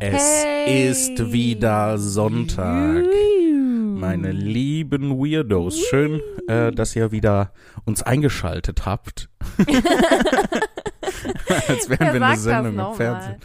[0.00, 0.88] Es Hey.
[0.90, 3.04] ist wieder Sonntag.
[3.52, 7.52] Meine lieben Weirdos, schön, äh, dass ihr wieder
[7.84, 9.28] uns eingeschaltet habt.
[11.68, 13.36] Als wären Wer wir eine das Sendung im Fernsehen.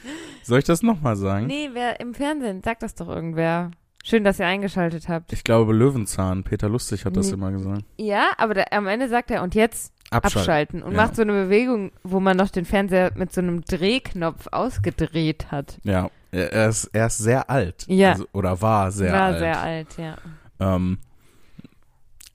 [0.44, 1.46] Soll ich das nochmal sagen?
[1.48, 3.72] Nee, wer im Fernsehen, sagt das doch irgendwer.
[4.04, 5.32] Schön, dass ihr eingeschaltet habt.
[5.34, 7.34] Ich glaube Löwenzahn, Peter Lustig hat das Nee.
[7.34, 7.84] immer gesagt.
[7.98, 10.40] Ja, aber da, am Ende sagt er, und jetzt Abschalten.
[10.42, 10.84] abschalten.
[10.84, 10.98] Und Ja.
[10.98, 15.78] macht so eine Bewegung, wo man noch den Fernseher mit so einem Drehknopf ausgedreht hat.
[15.84, 17.86] Ja, er ist, er ist sehr alt.
[17.88, 18.12] Ja.
[18.12, 19.40] Also, oder war sehr War alt.
[19.40, 20.16] sehr alt, ja.
[20.60, 20.98] Ähm,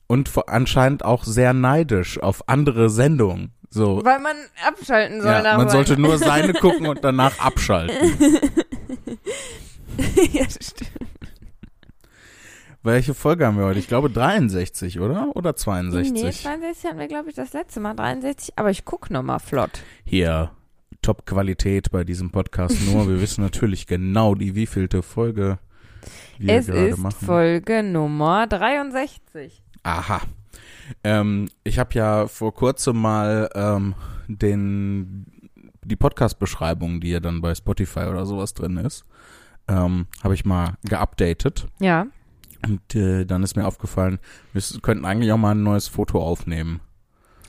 [0.07, 3.51] und vor, anscheinend auch sehr neidisch auf andere Sendungen.
[3.69, 4.35] So, Weil man
[4.65, 7.95] abschalten soll ja, man sollte nur seine gucken und danach abschalten.
[10.31, 10.91] ja, stimmt.
[12.85, 13.79] Welche Folge haben wir heute?
[13.79, 15.35] Ich glaube 63, oder?
[15.35, 16.13] Oder 62?
[16.13, 17.95] Nee, 62 hatten wir, glaube ich, das letzte Mal.
[17.95, 19.81] 63, aber ich guck noch mal flott.
[20.03, 20.51] Hier,
[21.01, 23.09] Top-Qualität bei diesem Podcast nur.
[23.09, 25.57] Wir wissen natürlich genau, die wievielte Folge
[26.37, 27.25] wir es gerade ist machen.
[27.25, 29.63] Folge Nummer 63.
[29.81, 30.21] Aha.
[31.03, 33.95] Ähm, ich habe ja vor kurzem mal ähm,
[34.27, 35.25] den
[35.83, 39.05] die Podcast-Beschreibung, die ja dann bei Spotify oder sowas drin ist,
[39.67, 41.65] ähm, habe ich mal geupdatet.
[41.79, 42.05] Ja.
[42.63, 44.19] Und äh, dann ist mir aufgefallen,
[44.53, 46.79] wir könnten eigentlich auch mal ein neues Foto aufnehmen.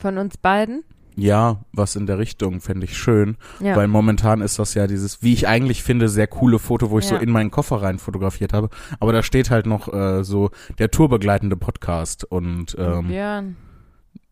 [0.00, 0.84] Von uns beiden?
[1.18, 3.74] Ja, was in der Richtung fände ich schön, Ja.
[3.74, 7.06] weil momentan ist das ja dieses, wie ich eigentlich finde, sehr coole Foto, wo ich
[7.06, 7.22] so Ja.
[7.22, 8.68] in meinen Koffer rein fotografiert habe.
[9.00, 13.56] Aber da steht halt noch äh, so der tourbegleitende Podcast und ähm, Björn.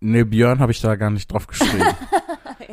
[0.01, 1.85] ne, Björn habe ich da gar nicht drauf geschrieben.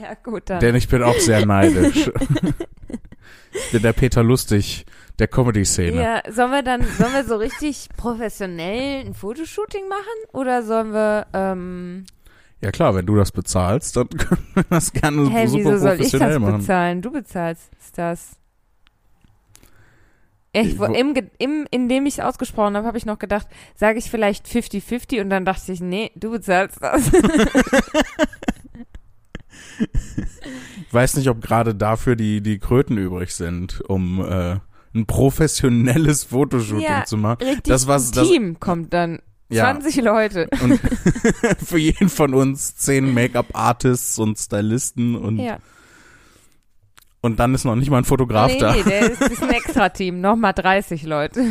[0.01, 0.59] Ja, gut, dann.
[0.61, 2.09] Denn ich bin auch sehr neidisch.
[3.53, 4.85] ich bin der Peter Lustig
[5.19, 6.01] der Comedy-Szene.
[6.01, 10.01] Ja, sollen wir dann, sollen wir so richtig professionell ein Fotoshooting machen?
[10.33, 12.05] Oder sollen wir, ähm,
[12.61, 16.01] Ja klar, wenn du das bezahlst, dann können wir das gerne hä, super wieso soll
[16.01, 16.57] ich das machen.
[16.59, 17.01] bezahlen?
[17.01, 18.37] Du bezahlst das.
[20.53, 24.45] Ich, im, im, indem ich es ausgesprochen habe, habe ich noch gedacht, sage ich vielleicht
[24.47, 27.09] 50-50 und dann dachte ich, nee, du bezahlst das.
[30.87, 34.57] Ich weiß nicht, ob gerade dafür die, die Kröten übrig sind, um äh,
[34.93, 37.43] ein professionelles Fotoshooting Ja, zu machen.
[37.43, 39.19] Richtig, Das, was- das- Team kommt dann.
[39.49, 39.63] Ja.
[39.71, 40.47] 20 Leute.
[40.61, 40.79] Und
[41.65, 45.57] für jeden von uns zehn Make-up-Artists und Stylisten und, Ja.
[47.19, 48.73] und dann ist noch nicht mal ein Fotograf nee, da.
[48.73, 50.21] nee, der ist, das ist ein Extra-Team.
[50.21, 51.47] Nochmal 30 Leute.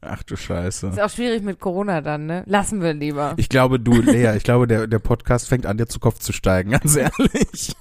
[0.00, 0.88] Ach du Scheiße.
[0.90, 2.44] Ist auch schwierig mit Corona dann, ne?
[2.46, 3.34] Lassen wir lieber.
[3.36, 6.32] Ich glaube, du, Lea, ich glaube, der, der Podcast fängt an, dir zu Kopf zu
[6.32, 7.74] steigen, ganz ehrlich.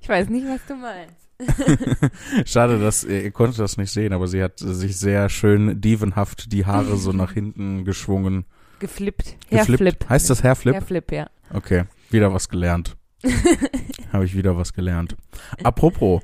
[0.00, 1.23] Ich weiß nicht, was du meinst.
[2.44, 6.52] Schade, dass ihr, ihr konntet das nicht sehen, aber sie hat sich sehr schön dievenhaft
[6.52, 8.44] die Haare so nach hinten geschwungen.
[8.78, 9.36] Geflippt.
[9.50, 9.80] Geflippt.
[9.80, 10.08] Hairflip.
[10.08, 10.74] Heißt das Hairflip?
[10.74, 11.28] Hairflip, ja.
[11.52, 12.96] Okay, wieder was gelernt.
[14.12, 15.16] Habe ich wieder was gelernt.
[15.62, 16.22] Apropos,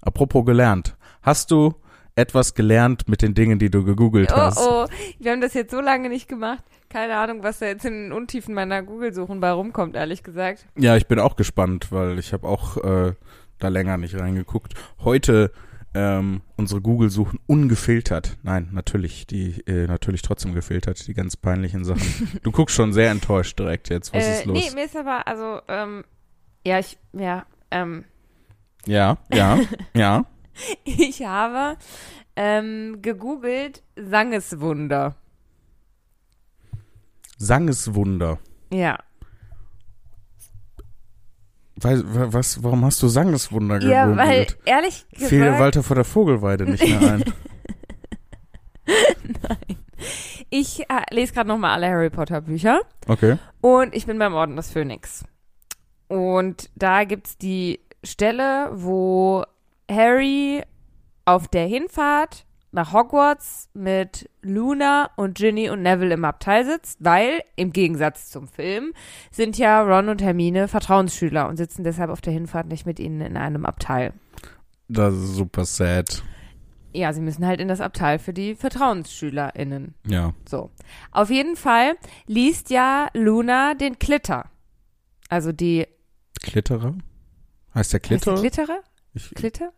[0.00, 0.96] apropos gelernt.
[1.22, 1.74] Hast du
[2.16, 4.58] etwas gelernt mit den Dingen, die du gegoogelt Oh, hast?
[4.58, 4.86] oh,
[5.18, 6.64] wir haben das jetzt so lange nicht gemacht.
[6.88, 10.66] Keine Ahnung, was da jetzt in den Untiefen meiner Google-Suchen bei rumkommt, ehrlich gesagt.
[10.76, 13.12] Ja, ich bin auch gespannt, weil ich habe auch äh,
[13.60, 14.74] da länger nicht reingeguckt.
[15.00, 15.52] Heute
[15.92, 18.38] ähm, unsere Google-Suchen ungefiltert.
[18.42, 22.00] Nein, natürlich, die äh, natürlich trotzdem gefiltert, die ganz peinlichen Sachen.
[22.42, 24.14] Du guckst schon sehr enttäuscht direkt jetzt.
[24.14, 24.58] Was äh, ist los?
[24.58, 26.04] Nee, mir ist aber, also, ähm,
[26.64, 28.04] ja, ich, ja, ähm,
[28.86, 29.58] Ja, ja,
[29.94, 30.26] ja.
[30.84, 31.76] ich habe
[32.36, 35.16] ähm, gegoogelt Sangeswunder.
[37.36, 38.38] Sangeswunder.
[38.72, 38.98] Ja.
[41.80, 43.96] Weil, wa- was, warum hast du Sangeswunder gegoogelt?
[43.96, 47.24] Ja, weil, ehrlich Fiel dir gesagt, Walter vor der Vogelweide nicht mehr ein.
[50.50, 52.80] ich äh, lese gerade nochmal alle Harry Potter Bücher.
[53.06, 53.36] Okay.
[53.60, 55.24] Und ich bin beim Orden des Phönix.
[56.08, 59.44] Und da gibt's die Stelle, wo
[59.90, 60.62] Harry
[61.24, 67.42] auf der Hinfahrt nach Hogwarts mit Luna und Ginny und Neville im Abteil sitzt, weil
[67.56, 68.92] im Gegensatz zum Film
[69.30, 73.20] sind ja Ron und Hermine Vertrauensschüler und sitzen deshalb auf der Hinfahrt nicht mit ihnen
[73.20, 74.12] in einem Abteil.
[74.88, 76.22] Das ist super sad.
[76.92, 79.94] Ja, sie müssen halt in das Abteil für die VertrauensschülerInnen.
[80.06, 80.34] Ja.
[80.48, 80.70] So.
[81.12, 81.94] Auf jeden Fall
[82.26, 84.50] liest ja Luna den Klitter.
[85.28, 85.86] Also die
[86.40, 86.94] Klitterer?
[87.74, 88.34] Heißt der Heißt der Klitter?
[88.34, 88.80] Klitterer?
[89.14, 89.72] Ich, Klitter?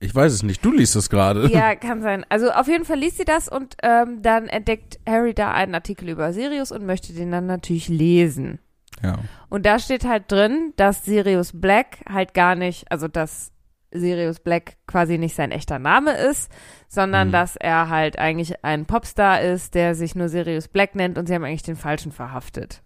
[0.00, 0.64] Ich weiß es nicht.
[0.64, 1.46] Du liest es gerade.
[1.48, 2.24] Ja, kann sein.
[2.28, 6.08] Also auf jeden Fall liest sie das und ähm, dann entdeckt Harry da einen Artikel
[6.08, 8.58] über Sirius und möchte den dann natürlich lesen.
[9.02, 9.18] Ja.
[9.48, 13.52] Und da steht halt drin, dass Sirius Black halt gar nicht, also dass
[13.92, 16.50] Sirius Black quasi nicht sein echter Name ist,
[16.88, 17.32] sondern Mhm.
[17.32, 21.34] dass er halt eigentlich ein Popstar ist, der sich nur Sirius Black nennt und sie
[21.34, 22.82] haben eigentlich den Falschen verhaftet.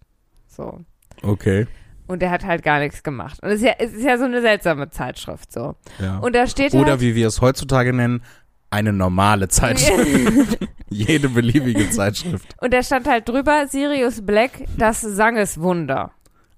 [0.46, 0.81] So.
[1.22, 1.67] Okay.
[2.06, 3.43] Und der hat halt gar nichts gemacht.
[3.43, 5.75] Und es ist ja, es ist ja so eine seltsame Zeitschrift so.
[6.01, 6.19] Ja.
[6.19, 8.23] Und da steht Oder halt, wie wir es heutzutage nennen,
[8.71, 10.59] eine normale Zeitschrift.
[10.91, 12.55] Jede beliebige Zeitschrift.
[12.61, 16.11] und da stand halt drüber Sirius Black, das Sangeswunder.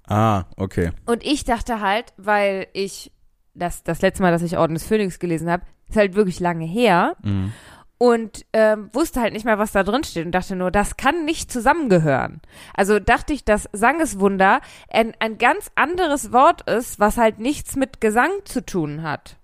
[0.09, 0.93] Ah, okay.
[1.05, 3.13] Und ich dachte halt, weil ich
[3.55, 6.65] das, das letzte Mal, dass ich Orden des Phönix gelesen habe, ist halt wirklich lange
[6.65, 7.53] her Mhm.
[7.99, 11.25] Und ähm, wusste halt nicht mehr, was da drin steht und dachte nur, das kann
[11.25, 12.41] nicht zusammengehören.
[12.75, 14.61] Also dachte ich, dass Sangeswunder
[14.91, 19.37] ein, ein ganz anderes Wort ist, was halt nichts mit Gesang zu tun hat.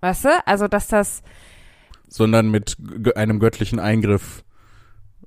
[0.00, 0.46] Weißt du?
[0.46, 1.22] Also, dass das,
[2.08, 2.76] Sondern mit
[3.14, 4.42] einem göttlichen Eingriff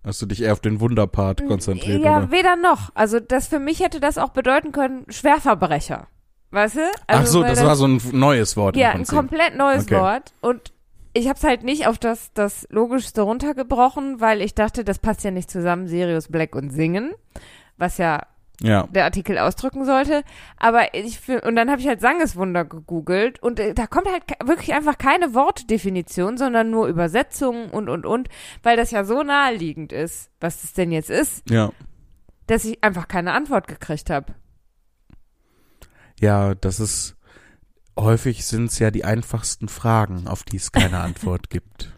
[0.04, 2.32] hast du dich eher auf den Wunderpart konzentriert, ja, oder?
[2.32, 2.90] weder noch.
[2.94, 6.08] Also, das für mich hätte das auch bedeuten können, Schwerverbrecher.
[6.52, 6.82] Weißt du?
[6.82, 10.00] Also, Ach so, weil das war so ein neues Wort Ja, ein komplett neues Okay.
[10.00, 10.34] Wort.
[10.42, 10.72] Und
[11.16, 15.24] ich habe es halt nicht auf das, das Logischste runtergebrochen, weil ich dachte, das passt
[15.24, 17.14] ja nicht zusammen, Sirius Black und Singen,
[17.78, 18.28] was ja
[18.62, 18.88] Ja.
[18.88, 20.24] der Artikel ausdrücken sollte.
[20.58, 24.74] Aber ich und dann habe ich halt Sangeswunder gegoogelt und äh, da kommt halt wirklich
[24.74, 28.28] einfach keine Wortdefinition, sondern nur Übersetzungen und und und,
[28.64, 31.72] weil das ja so naheliegend ist, was das denn jetzt ist, Ja.
[32.48, 34.36] dass ich einfach keine Antwort gekriegt habe.
[36.20, 37.15] Ja, das ist
[37.97, 41.92] häufig sind es ja die einfachsten Fragen, auf die es keine Antwort gibt.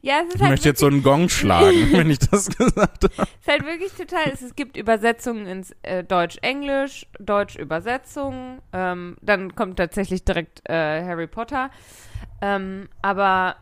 [0.00, 3.04] Ja, es ist Ich halt möchte jetzt so einen Gong schlagen, wenn ich das gesagt
[3.04, 3.28] habe.
[3.40, 9.76] ist halt wirklich total, es, es gibt Übersetzungen ins äh, Deutsch-Englisch, Deutsch-Übersetzungen, ähm, dann kommt
[9.76, 11.70] tatsächlich direkt äh, Harry Potter.
[12.40, 13.56] Ähm, aber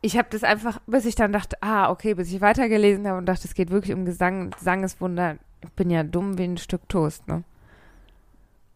[0.00, 3.26] ich habe das einfach, bis ich dann dachte, ah, okay, bis ich weitergelesen habe und
[3.26, 5.36] dachte, es geht wirklich um Gesang, Sangeswunder.
[5.62, 7.44] Ich bin ja dumm wie ein Stück Toast, ne?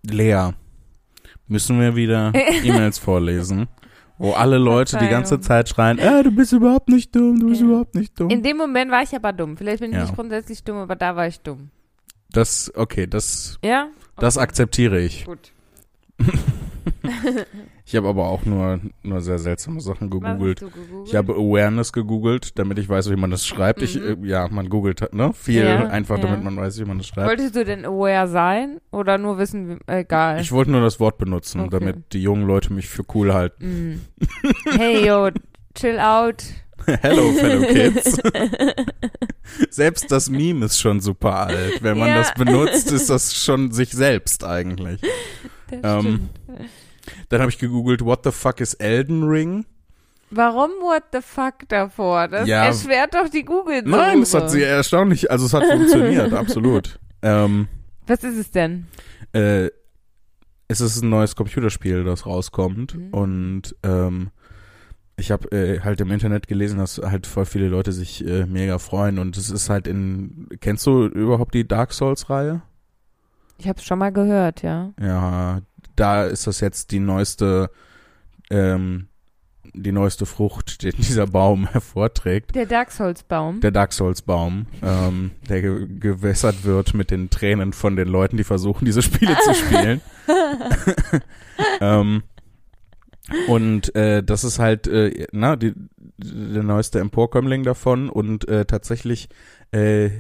[0.05, 0.51] Lea,
[1.49, 2.33] müssen wir wieder
[2.65, 3.69] E-Mails vorlesen,
[4.19, 5.41] wo alle Leute die ganze.
[5.41, 7.67] Zeit schreien, äh, du bist überhaupt nicht dumm, du bist Ja.
[7.69, 8.31] überhaupt nicht dumm.
[8.31, 9.57] In dem Moment war ich aber dumm.
[9.57, 10.03] Vielleicht bin ich Ja.
[10.05, 11.71] nicht grundsätzlich dumm, aber da war ich dumm.
[12.31, 13.89] Das, okay, das, Ja?
[14.17, 14.45] das Okay.
[14.45, 15.25] akzeptiere ich.
[15.25, 15.53] Gut.
[17.85, 20.61] Ich habe aber auch nur, nur sehr seltsame Sachen gegoogelt.
[20.61, 21.07] gegoogelt?
[21.09, 23.83] Ich habe Awareness gegoogelt, damit ich weiß, wie man das schreibt.
[23.83, 25.33] Ich, äh, ja, man googelt, ne?
[25.33, 26.25] Viel Ja, einfach, ja.
[26.25, 27.29] damit man weiß, wie man das schreibt.
[27.29, 30.41] Wolltest du denn aware sein oder nur wissen, wie, egal?
[30.41, 31.71] Ich wollte nur das Wort benutzen, Okay.
[31.79, 33.65] damit die jungen Leute mich für cool halten.
[33.95, 34.01] Mm.
[34.79, 35.31] Hey, yo,
[35.75, 36.43] chill out.
[37.03, 38.21] Hello, fellow kids.
[39.71, 41.83] Selbst das Meme ist schon super alt.
[41.83, 42.19] Wenn man Ja.
[42.19, 45.01] das benutzt, ist das schon sich selbst eigentlich.
[45.71, 46.01] Das Ähm,
[46.47, 46.71] stimmt.
[47.29, 49.65] Dann habe ich gegoogelt, what the fuck is Elden Ring?
[50.31, 52.29] Warum what the fuck davor?
[52.29, 52.65] Das Ja.
[52.65, 56.99] erschwert doch die google Nein, es hat sie erstaunlich, also es hat funktioniert, absolut.
[57.23, 57.69] Ähm,
[58.07, 58.87] Was ist es denn?
[59.33, 59.69] äh,
[60.69, 63.09] es ist ein neues Computerspiel, das rauskommt Mhm.
[63.15, 64.31] und ähm,
[65.17, 68.79] ich habe äh, halt im Internet gelesen, dass halt voll viele Leute sich äh, mega
[68.81, 72.63] freuen und es ist halt in, kennst du überhaupt die Dark Souls Reihe?
[73.59, 74.93] Ich habe schon mal gehört, ja.
[75.01, 75.61] Ja,
[75.97, 77.71] da ist das jetzt die neueste,
[78.51, 79.09] ähm,
[79.75, 82.55] die neueste Frucht, die dieser Baum hervorträgt.
[82.55, 83.61] Der Dark Souls Baum.
[83.61, 88.37] Der Dark Souls Baum, ähm, der ge gewässert wird mit den Tränen von den Leuten,
[88.37, 90.01] die versuchen, diese Spiele zu spielen.
[91.81, 92.23] ähm,
[93.49, 95.75] und äh, das ist halt, äh, na, die,
[96.19, 99.29] der neueste Emporkömmling davon und äh, tatsächlich
[99.73, 100.11] äh,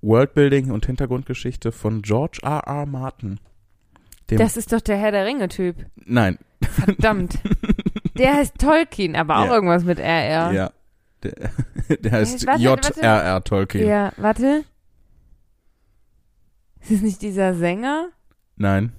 [0.00, 2.62] Worldbuilding und Hintergrundgeschichte von George R.
[2.66, 2.86] R.
[2.86, 3.40] Martin.
[4.30, 5.76] Dem, Das ist doch der Herr der Ringe-Typ.
[6.04, 7.38] nein, Verdammt.
[8.18, 9.54] der heißt Tolkien, aber auch Ja.
[9.54, 10.52] irgendwas mit RR.
[10.52, 10.70] ja.
[11.22, 11.50] Der,
[12.00, 12.46] der heißt.
[12.58, 13.44] J.R.R.
[13.44, 13.86] Tolkien.
[13.88, 14.64] Ja, warte.
[16.82, 18.08] Ist es nicht dieser Sänger?
[18.56, 18.92] Nein.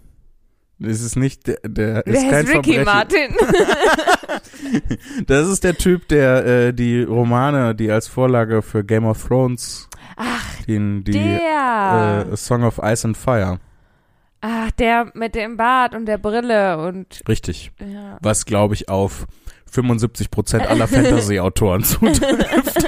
[0.80, 2.86] Das ist nicht der, der Der ist kein Ricky Verbrechen.
[2.86, 3.36] Martin.
[5.28, 9.90] Das ist der Typ, der äh, die Romane, die als Vorlage für Game of Thrones,
[10.16, 12.28] Ach, den, die der.
[12.32, 13.60] äh, Song of Ice and Fire.
[14.50, 17.74] Ach, der mit dem Bart und der Brille und Richtig.
[17.86, 18.18] ja.
[18.22, 19.28] Was, glaube ich, auf
[19.70, 22.88] 75 Prozent aller Fantasy-Autoren zutrifft.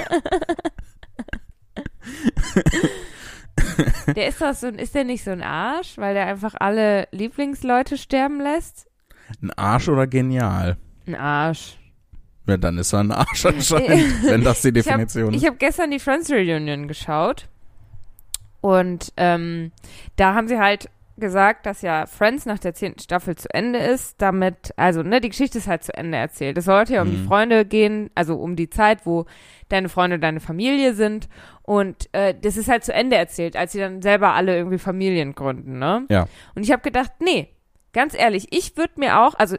[4.16, 7.06] Der ist doch so ein, ist der nicht so ein Arsch, weil der einfach alle
[7.12, 8.86] Lieblingsleute sterben lässt?
[9.42, 10.76] Ein Arsch oder genial?
[11.06, 11.78] Ein Arsch.
[12.46, 15.46] Ja, dann ist er ein Arsch anscheinend, wenn das die Definition Ich ist.
[15.46, 17.48] habe gestern die Friends Reunion geschaut
[18.60, 19.72] und ähm,
[20.16, 20.88] da haben sie halt
[21.20, 25.28] gesagt, dass ja Friends nach der zehnten Staffel zu Ende ist, damit, also ne, die
[25.28, 26.58] Geschichte ist halt zu Ende erzählt.
[26.58, 27.26] Es sollte ja um die Mhm.
[27.26, 29.26] Freunde gehen, also um die Zeit, wo
[29.68, 31.28] deine Freunde deine Familie sind
[31.62, 35.34] und äh, das ist halt zu Ende erzählt, als sie dann selber alle irgendwie Familien
[35.36, 36.06] gründen, ne?
[36.08, 36.26] Ja.
[36.56, 37.48] Und ich habe gedacht, nee,
[37.92, 39.56] ganz ehrlich, ich würde mir auch, also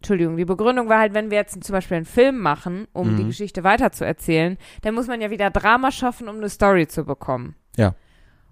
[0.00, 3.16] Entschuldigung, die Begründung war halt, wenn wir jetzt zum Beispiel einen Film machen, um Mhm.
[3.16, 7.56] die Geschichte weiterzuerzählen, dann muss man ja wieder Drama schaffen, um eine Story zu bekommen.
[7.76, 7.94] Ja.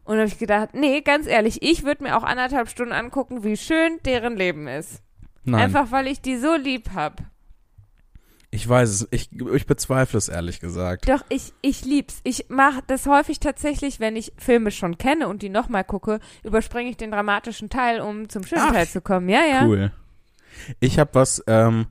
[0.06, 3.42] Und da habe ich gedacht, nee, ganz ehrlich, ich würde mir auch anderthalb Stunden angucken,
[3.44, 5.02] wie schön deren Leben ist.
[5.44, 7.22] Nein, Einfach, weil ich die so lieb hab.
[8.50, 9.08] ich weiß es.
[9.10, 11.08] Ich, ich bezweifle es ehrlich gesagt.
[11.08, 12.20] Doch, ich, ich lieb's.
[12.24, 16.88] Ich mache das häufig tatsächlich, wenn ich Filme schon kenne und die nochmal gucke, überspringe
[16.90, 19.28] ich den dramatischen Teil, um zum schönen Ach, Teil zu kommen.
[19.28, 19.66] Ja, ja.
[19.66, 19.92] Cool.
[20.80, 21.86] Ich habe was, ähm,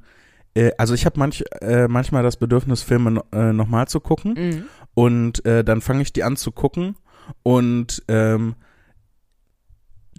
[0.55, 4.33] äh, also ich habe manch, äh, manchmal das Bedürfnis, Filme no, äh, nochmal zu gucken
[4.33, 4.65] Mhm.
[4.95, 6.95] und äh, dann fange ich die an zu gucken
[7.43, 8.55] und ähm,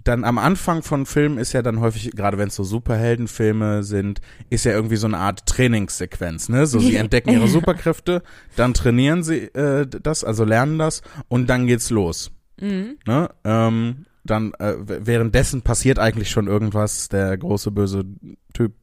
[0.03, 4.21] dann am Anfang von Filmen ist ja dann häufig, gerade wenn es so Superheldenfilme sind,
[4.49, 6.65] ist ja irgendwie so eine Art Trainingssequenz, ne?
[6.65, 8.23] So sie entdecken ihre Superkräfte,
[8.55, 12.31] dann trainieren sie äh, das, also lernen das und dann geht's los.
[12.59, 12.97] Mhm.
[13.05, 13.29] Ne?
[13.43, 17.09] Ähm, dann äh, währenddessen passiert eigentlich schon irgendwas.
[17.09, 18.05] Der große böse
[18.53, 18.73] Typ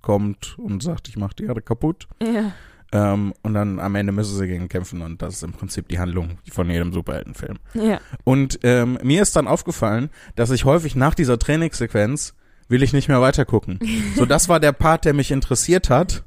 [0.00, 2.08] kommt und sagt, ich mach die Erde kaputt.
[2.22, 2.52] Ja.
[2.92, 5.98] Ähm, und dann am Ende müssen sie gegen kämpfen und das ist im Prinzip die
[5.98, 7.58] Handlung von jedem Superheldenfilm.
[7.72, 8.00] Ja.
[8.24, 12.34] Und ähm, mir ist dann aufgefallen, dass ich häufig nach dieser Trainingssequenz
[12.68, 13.78] will ich nicht mehr weitergucken.
[14.16, 16.24] so, das war der Part, der mich interessiert hat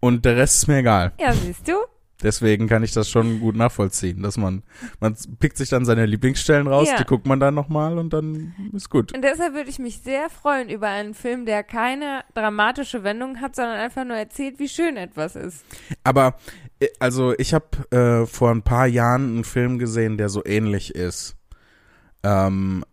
[0.00, 1.12] und der Rest ist mir egal.
[1.20, 1.74] Ja, siehst du?
[2.22, 4.62] Deswegen kann ich das schon gut nachvollziehen, dass man,
[5.00, 6.96] man pickt sich dann seine Lieblingsstellen raus, Ja.
[6.98, 9.12] die guckt man dann nochmal und dann ist gut.
[9.14, 13.56] Und deshalb würde ich mich sehr freuen über einen Film, der keine dramatische Wendung hat,
[13.56, 15.64] sondern einfach nur erzählt, wie schön etwas ist.
[16.04, 16.36] Aber,
[16.78, 20.94] äh, also ich habe äh, vor ein paar Jahren einen Film gesehen, der so ähnlich
[20.94, 21.36] ist.
[22.22, 22.84] Ähm,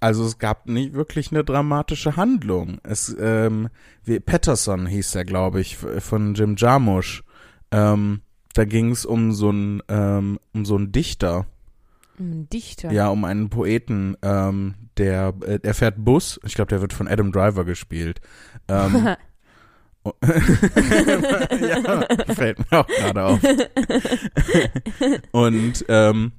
[0.00, 2.78] also es gab nicht wirklich eine dramatische Handlung.
[2.82, 3.68] Es, ähm,
[4.04, 7.24] wie Patterson hieß der, glaube ich, von Jim Jarmusch.
[7.70, 8.20] Ähm,
[8.54, 11.46] da ging es um so einen, ähm, um so einen Dichter.
[12.18, 12.92] Ein Dichter.
[12.92, 16.40] Ja, um einen Poeten, ähm, der, äh, er fährt Bus.
[16.44, 18.20] Ich glaube, der wird von Adam Driver gespielt.
[18.68, 19.16] Ähm,
[20.22, 23.40] ja, fällt mir auch gerade auf.
[25.32, 26.32] und ähm,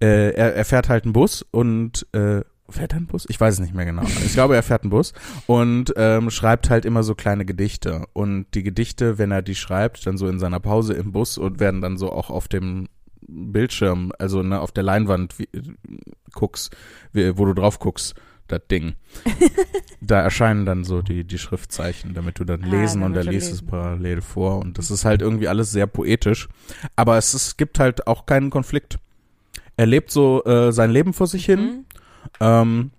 [0.00, 3.26] äh, er, er fährt halt einen Bus und äh, fährt er einen Bus?
[3.28, 4.02] Ich weiß es nicht mehr genau.
[4.24, 5.12] Ich glaube, er fährt einen Bus
[5.46, 8.06] und ähm, schreibt halt immer so kleine Gedichte.
[8.12, 11.60] Und die Gedichte, wenn er die schreibt, dann so in seiner Pause im Bus und
[11.60, 12.88] werden dann so auch auf dem
[13.26, 15.48] Bildschirm, also ne, auf der Leinwand wie,
[16.32, 16.74] guckst,
[17.12, 18.14] wie, wo du drauf guckst,
[18.48, 18.94] das Ding.
[20.00, 23.52] da erscheinen dann so die, die Schriftzeichen, damit du dann Ah, lesen und er liest
[23.52, 24.58] es parallel vor.
[24.58, 26.48] Und das ist halt irgendwie alles sehr poetisch.
[26.96, 28.98] Aber es, ist, gibt halt auch keinen Konflikt.
[29.76, 31.84] Er lebt so äh, sein Leben vor sich hin Mhm.
[32.40, 32.90] Ähm,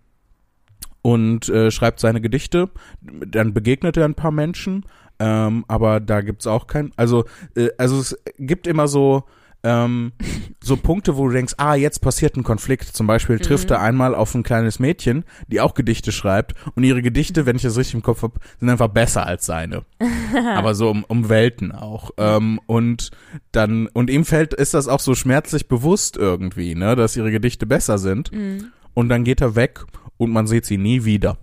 [1.02, 2.70] und äh, schreibt seine Gedichte.
[3.02, 4.86] Dann begegnet er ein paar Menschen,
[5.20, 6.92] ähm, aber da gibt's auch kein.
[6.96, 7.26] Also,
[7.56, 9.24] äh, also es gibt immer so
[9.64, 10.14] ähm,
[10.60, 12.86] so Punkte, wo du denkst, ah, jetzt passiert ein Konflikt.
[12.96, 13.76] Zum Beispiel trifft Mhm.
[13.76, 17.62] er einmal auf ein kleines Mädchen, die auch Gedichte schreibt und ihre Gedichte, wenn ich
[17.62, 19.84] das richtig im Kopf habe, sind einfach besser als seine.
[20.56, 22.12] Aber so um, um Welten auch.
[22.18, 23.12] Ähm, und
[23.52, 27.68] dann, und ihm fällt, ist das auch so schmerzlich bewusst irgendwie, ne, dass ihre Gedichte
[27.68, 28.32] besser sind.
[28.32, 28.72] Mhm.
[28.94, 29.86] Und dann geht er weg
[30.18, 31.38] und man sieht sie nie wieder.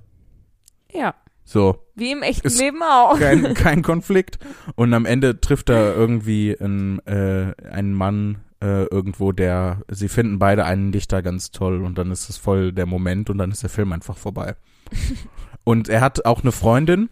[0.93, 1.14] Ja.
[1.45, 3.19] So, Wie im echten Ist Leben auch.
[3.19, 4.38] kein, kein Konflikt.
[4.75, 10.38] Und am Ende trifft er irgendwie einen, äh, einen Mann äh, irgendwo, der, sie finden
[10.38, 13.62] beide einen Dichter ganz toll und dann ist es voll der Moment und dann ist
[13.62, 14.57] der Film einfach vorbei.
[15.64, 17.09] und er hat auch eine Freundin,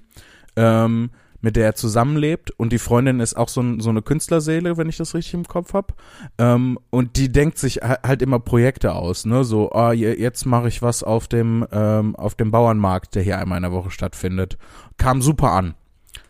[0.56, 4.76] ähm, mit der er zusammenlebt und die Freundin ist auch so, ein, so eine Künstlerseele,
[4.76, 5.94] wenn ich das richtig im Kopf hab.
[6.38, 9.44] Ähm, und die denkt sich ha- halt immer Projekte aus, ne?
[9.44, 13.38] So, ah, je- jetzt mache ich was auf dem ähm, auf dem Bauernmarkt, der hier
[13.38, 14.58] einmal in der Woche stattfindet.
[14.96, 15.74] Kam super an.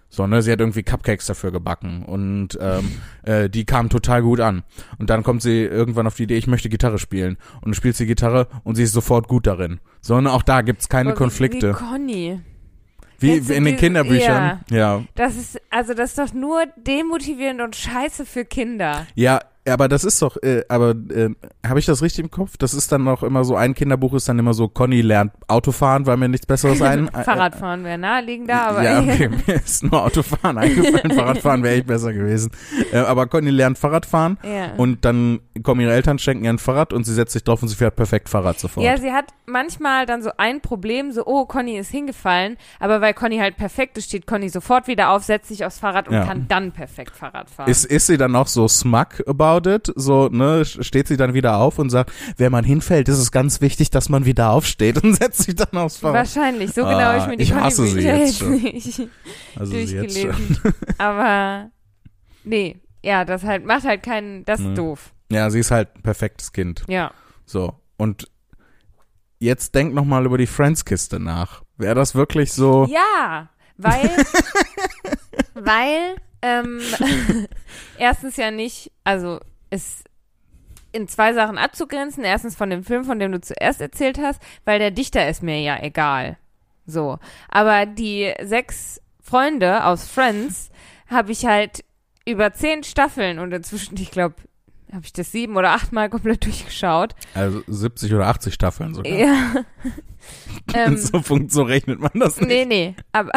[0.08, 2.90] So, ne, sie hat irgendwie Cupcakes dafür gebacken und ähm,
[3.25, 4.62] äh, die kamen total gut an.
[4.98, 7.36] Und dann kommt sie irgendwann auf die Idee, ich möchte Gitarre spielen.
[7.56, 9.78] Und dann spielt sie Gitarre und sie ist sofort gut darin.
[10.00, 11.70] So, ne, auch da gibt's keine Aber wie- Konflikte.
[11.70, 12.40] Wie Conny.
[13.18, 14.61] Wie, in den Kinderbüchern.
[14.70, 15.02] Ja.
[15.14, 19.06] Das ist, also das ist doch nur demotivierend und scheiße für Kinder.
[19.14, 21.30] Ja, aber das ist doch, äh, aber äh,
[21.66, 22.56] habe ich das richtig im Kopf?
[22.56, 26.06] Das ist dann noch immer so, ein Kinderbuch ist dann immer so, Conny lernt Autofahren,
[26.06, 27.08] weil mir nichts Besseres ein.
[27.14, 31.87] äh, Fahrradfahren wäre naheliegender, aber ja, okay, mir ist nur Autofahren eingefallen, Fahrradfahren wäre echt
[31.87, 32.50] besser gewesen.
[32.92, 34.73] Äh, aber Conny lernt Fahrradfahren ja.
[34.76, 37.68] und dann kommen ihre Eltern, schenken ihr ein Fahrrad und sie setzt sich drauf und
[37.68, 38.85] sie fährt perfekt Fahrrad sofort.
[38.85, 43.14] Ja, sie hat manchmal dann so ein Problem, so, oh, Conny ist hingefallen, aber weil
[43.14, 46.25] Conny halt perfekt ist, steht Conny sofort wieder auf, setzt sich aufs Fahrrad und Ja.
[46.25, 47.70] kann dann perfekt Fahrrad fahren.
[47.70, 49.90] Ist, ist sie dann auch so smug about it?
[49.96, 53.62] So, ne, steht sie dann wieder auf und sagt, wenn man hinfällt, ist es ganz
[53.62, 56.16] wichtig, dass man wieder aufsteht und setzt sich dann aufs Fahrrad.
[56.16, 58.50] Wahrscheinlich, so genau Ah, habe ich mir die ich hasse sie jetzt schon.
[58.50, 59.08] nicht
[59.54, 60.58] Also durchgelesen.
[60.60, 60.75] schon.
[60.98, 61.70] aber
[62.44, 64.75] nee, ja, das halt macht halt keinen, das ist Nee.
[64.75, 65.12] doof.
[65.30, 66.82] Ja, sie ist halt ein perfektes Kind.
[66.88, 67.12] Ja.
[67.46, 67.72] So.
[67.96, 68.28] Und
[69.38, 71.62] jetzt denk noch mal über die Friends-Kiste nach.
[71.78, 72.86] Wäre das wirklich so?
[72.90, 74.10] Ja, weil,
[75.54, 76.80] weil, ähm,
[77.98, 79.40] erstens ja nicht, also
[79.70, 80.04] es
[80.96, 82.24] in zwei Sachen abzugrenzen.
[82.24, 85.60] Erstens von dem Film, von dem du zuerst erzählt hast, weil der Dichter ist mir
[85.60, 86.38] ja egal.
[86.86, 87.18] So.
[87.48, 90.70] Aber die sechs Freunde aus Friends
[91.08, 91.84] habe ich halt
[92.26, 94.36] über zehn Staffeln und inzwischen, ich glaube,
[94.92, 97.14] habe ich das sieben oder achtmal komplett durchgeschaut.
[97.34, 99.12] Also 70 oder 80 Staffeln sogar.
[99.12, 99.64] Ja.
[100.74, 102.48] ähm, so, funkt, so rechnet man das nicht.
[102.48, 102.94] nee, nee.
[103.12, 103.32] Aber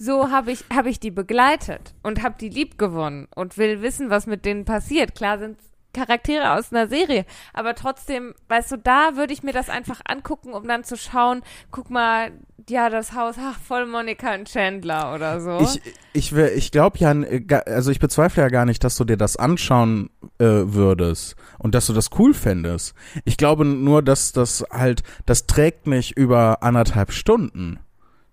[0.00, 4.08] so habe ich, hab ich die begleitet und habe die lieb gewonnen und will wissen,
[4.08, 5.14] was mit denen passiert.
[5.14, 5.58] Klar sind
[5.92, 10.54] Charaktere aus einer Serie, aber trotzdem, weißt du, da würde ich mir das einfach angucken,
[10.54, 12.30] um dann zu schauen, guck mal,
[12.68, 15.58] ja, das Haus, ach, voll Monika und Chandler oder so.
[15.60, 19.16] Ich, ich, ich glaube ja, äh, also ich bezweifle ja gar nicht, dass du dir
[19.16, 22.94] das anschauen äh, würdest und dass du das cool fändest.
[23.24, 27.80] Ich glaube nur, dass das halt, das trägt nicht über anderthalb Stunden.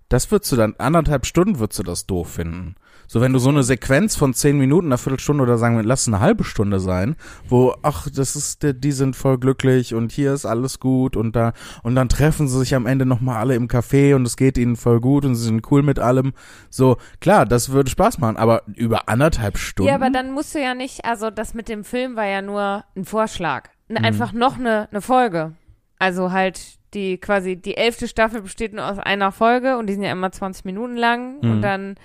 [0.10, 2.76] Das würdest du dann, anderthalb Stunden würdest du das doof finden.
[3.10, 6.08] So, wenn du so eine Sequenz von zehn Minuten, einer Viertelstunde oder sagen wir, lass
[6.08, 7.16] eine halbe Stunde sein,
[7.48, 11.54] wo, ach, das ist, die, sind voll glücklich und hier ist alles gut und da,
[11.84, 14.76] und dann treffen sie sich am Ende nochmal alle im Café und es geht ihnen
[14.76, 16.34] voll gut und sie sind cool mit allem.
[16.70, 19.88] So, klar, das würde Spaß machen, aber über anderthalb Stunden.
[19.88, 22.84] ja, aber dann musst du ja nicht, also das mit dem Film war ja nur
[22.96, 23.70] ein Vorschlag.
[23.88, 23.98] Mhm.
[23.98, 25.54] Einfach noch eine, eine Folge.
[26.00, 30.04] Also halt die quasi, die elfte Staffel besteht nur aus einer Folge und die sind
[30.04, 31.52] ja immer 20 Minuten lang Mhm.
[31.52, 31.96] und dann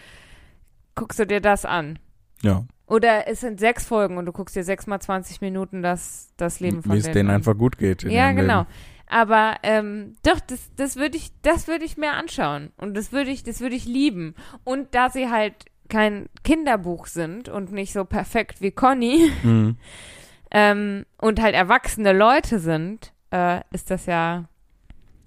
[0.94, 1.98] guckst du dir das an.
[2.42, 6.32] ja, Oder es sind sechs Folgen und du guckst dir sechs mal 20 Minuten das,
[6.36, 7.36] das Leben von wie es denen an.
[7.36, 8.02] einfach gut geht.
[8.02, 8.58] Ja, genau.
[8.60, 8.70] Leben.
[9.06, 12.72] Aber ähm, doch, das, das würde ich, das würde ich mir anschauen.
[12.76, 14.34] Und das würde ich, das würde ich lieben.
[14.64, 15.54] Und da sie halt
[15.88, 19.76] kein Kinderbuch sind und nicht so perfekt wie Conny Mhm.
[20.50, 24.44] ähm, und halt erwachsene Leute sind, äh, ist das ja,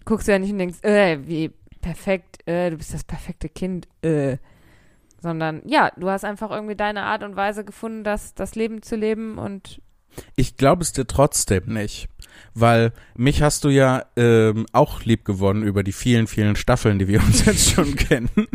[0.06, 3.88] guckst du ja nicht und denkst, äh, wie perfekt, äh, du bist das perfekte Kind,
[4.02, 4.38] äh.
[5.22, 8.96] Sondern ja, du hast einfach irgendwie deine Art und Weise gefunden, das, das Leben zu
[8.96, 9.82] leben und
[10.36, 12.10] Ich glaube es dir trotzdem nicht,
[12.54, 17.08] weil mich hast du ja ähm, auch lieb gewonnen über die vielen, vielen Staffeln, die
[17.08, 18.48] wir uns jetzt schon kennen.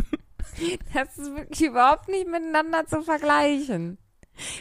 [0.93, 3.97] Das ist wirklich überhaupt nicht miteinander zu vergleichen.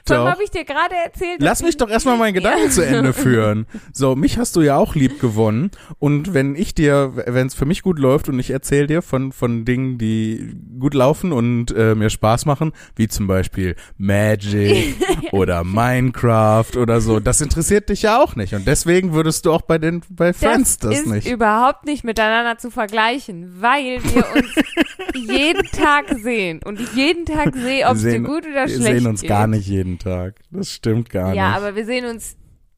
[0.06, 0.28] Doch.
[0.28, 1.36] habe ich dir gerade erzählt.
[1.40, 2.70] Lass mich doch erstmal meinen Gedanken Ja.
[2.70, 3.66] zu Ende führen.
[3.92, 5.70] So, mich hast du ja auch lieb gewonnen.
[5.98, 9.32] Und wenn ich dir, wenn es für mich gut läuft und ich erzähle dir von,
[9.32, 14.96] von Dingen, die gut laufen und äh, mir Spaß machen, wie zum Beispiel Magic
[15.32, 18.54] oder Minecraft oder so, das interessiert dich ja auch nicht.
[18.54, 21.26] Und deswegen würdest du auch bei den bei Friends das, ist nicht.
[21.28, 24.54] überhaupt nicht miteinander zu vergleichen, weil wir uns
[25.14, 28.82] jeden Tag sehen und ich jeden Tag sehe, ob es dir gut oder Wir schlecht
[28.98, 29.30] sehen uns geht.
[29.30, 30.40] gar nicht jeden Tag.
[30.50, 31.56] Das stimmt gar Ja, nicht.
[31.56, 32.36] aber wir sehen uns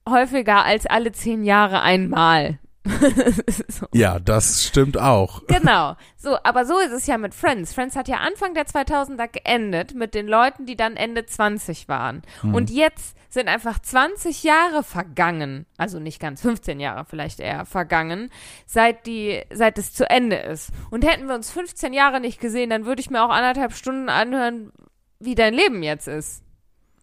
[0.08, 2.58] häufiger als alle zehn Jahre einmal.
[3.68, 3.86] so.
[3.92, 5.46] ja, das stimmt auch.
[5.46, 5.96] Genau.
[6.22, 7.74] So, aber so ist es ja mit Friends.
[7.74, 12.22] Friends hat ja Anfang der 2000er geendet mit den Leuten, die dann Ende 20 waren.
[12.42, 12.54] Hm.
[12.54, 15.66] Und jetzt sind einfach 20 Jahre vergangen.
[15.78, 18.30] Also nicht ganz 15 Jahre vielleicht eher vergangen,
[18.66, 20.70] seit die, seit es zu Ende ist.
[20.92, 24.08] Und hätten wir uns 15 Jahre nicht gesehen, dann würde ich mir auch anderthalb Stunden
[24.08, 24.70] anhören,
[25.18, 26.44] wie dein Leben jetzt ist.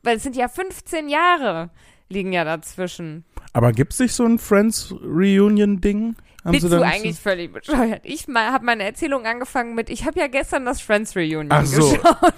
[0.04, 1.70] Weil es sind ja 15 Jahre
[2.10, 3.24] liegen ja dazwischen.
[3.54, 6.16] Aber gibt's nicht so ein Friends Reunion Ding?
[6.44, 8.02] Haben Bist du eigentlich völlig bescheuert?
[8.04, 11.92] Ich habe meine Erzählung angefangen mit, ich habe ja gestern das Friends Reunion Ach so.
[11.92, 12.34] geschaut.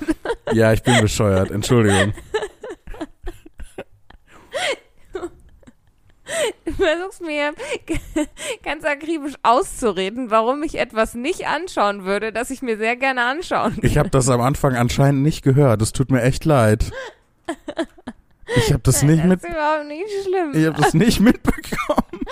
[0.53, 1.49] Ja, ich bin bescheuert.
[1.49, 2.13] Entschuldigung.
[6.65, 7.53] Du versuchst mir
[8.63, 13.77] ganz akribisch auszureden, warum ich etwas nicht anschauen würde, das ich mir sehr gerne anschauen
[13.81, 15.81] Ich habe das am Anfang anscheinend nicht gehört.
[15.81, 16.91] Es tut mir echt leid.
[18.57, 19.43] Ich habe das nicht Das mit.
[19.43, 20.51] ist überhaupt nicht schlimm.
[20.53, 22.25] Ich habe das nicht mitbekommen.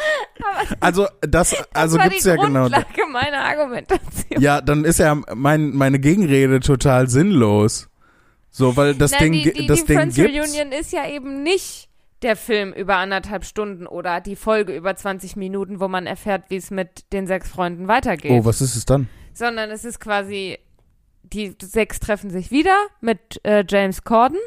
[0.80, 2.62] Also das, also das war gibt's ja genau.
[2.62, 4.41] Grundlage meiner Argumentation.
[4.41, 7.89] Ja, dann ist ja mein, meine Gegenrede total sinnlos.
[8.52, 10.38] So, weil das Nein, Ding, die, die, das die Ding Friends gibt's.
[10.38, 11.88] Reunion ist ja eben nicht
[12.22, 16.58] der Film über anderthalb Stunden oder die Folge über 20 Minuten, wo man erfährt, wie
[16.58, 18.32] es mit den sechs Freunden weitergeht.
[18.32, 19.08] Oh, was ist es dann?
[19.32, 20.60] sondern es ist quasi,
[21.24, 24.38] die sechs treffen sich wieder mit äh, James Corden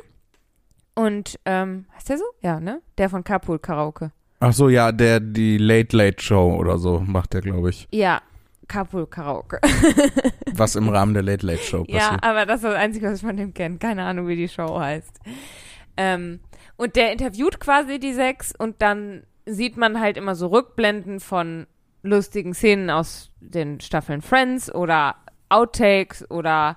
[0.94, 2.24] und, ähm, heißt der so?
[2.40, 2.80] Ja, ne?
[2.98, 4.12] Der von Carpool Karaoke.
[4.40, 7.86] Ach so, ja, der die Late Late Show oder so macht der, glaube ich.
[7.92, 8.20] Ja,
[8.66, 9.60] Carpool Karaoke.
[10.54, 12.24] Was im Rahmen der Late Late Show ja, passiert.
[12.24, 13.78] aber das ist das Einzige, was ich von dem kenne.
[13.78, 15.20] Keine Ahnung, wie die Show heißt.
[15.96, 16.40] Ähm,
[16.76, 21.66] und der interviewt quasi die sechs und dann sieht man halt immer so Rückblenden von
[22.02, 25.16] lustigen Szenen aus den Staffeln Friends oder
[25.48, 26.76] Outtakes oder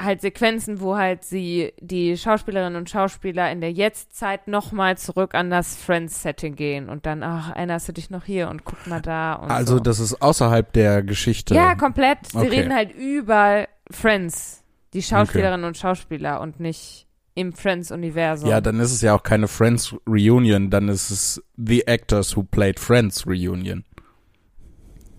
[0.00, 5.50] halt Sequenzen, wo halt sie, die Schauspielerinnen und Schauspieler in der Jetztzeit nochmal zurück an
[5.50, 9.34] das Friends-Setting gehen und dann, ach, erinnerst du dich noch hier und guck mal da
[9.34, 9.80] und Also so.
[9.80, 11.54] das ist außerhalb der Geschichte.
[11.54, 12.18] Ja, komplett.
[12.32, 12.48] Sie Okay.
[12.48, 14.62] reden halt über Friends,
[14.94, 18.48] die Schauspielerinnen und Schauspieler und nicht im Friends-Universum.
[18.50, 22.42] Ja, dann ist es ja auch keine Friends Reunion, dann ist es The Actors Who
[22.42, 23.84] Played Friends Reunion.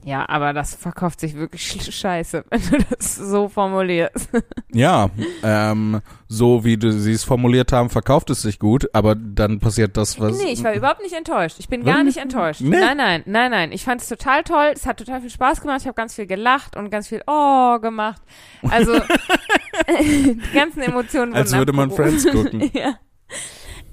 [0.03, 4.29] Ja, aber das verkauft sich wirklich sch- scheiße, wenn du das so formulierst.
[4.73, 5.09] Ja,
[5.43, 9.97] ähm, so wie du sie es formuliert haben, verkauft es sich gut, aber dann passiert
[9.97, 10.37] das, was.
[10.37, 11.57] nee, ich war überhaupt nicht enttäuscht.
[11.59, 12.61] Ich bin gar nicht enttäuscht.
[12.61, 12.79] Nee?
[12.79, 13.71] Nein, nein, nein, nein.
[13.73, 14.71] Ich fand es total toll.
[14.73, 15.79] Es hat total viel Spaß gemacht.
[15.81, 18.21] Ich habe ganz viel gelacht und ganz viel Oh gemacht.
[18.69, 18.93] Also
[19.99, 22.19] die ganzen Emotionen Als würde man abgerufen.
[22.19, 22.71] Friends gucken.
[22.73, 22.93] ja.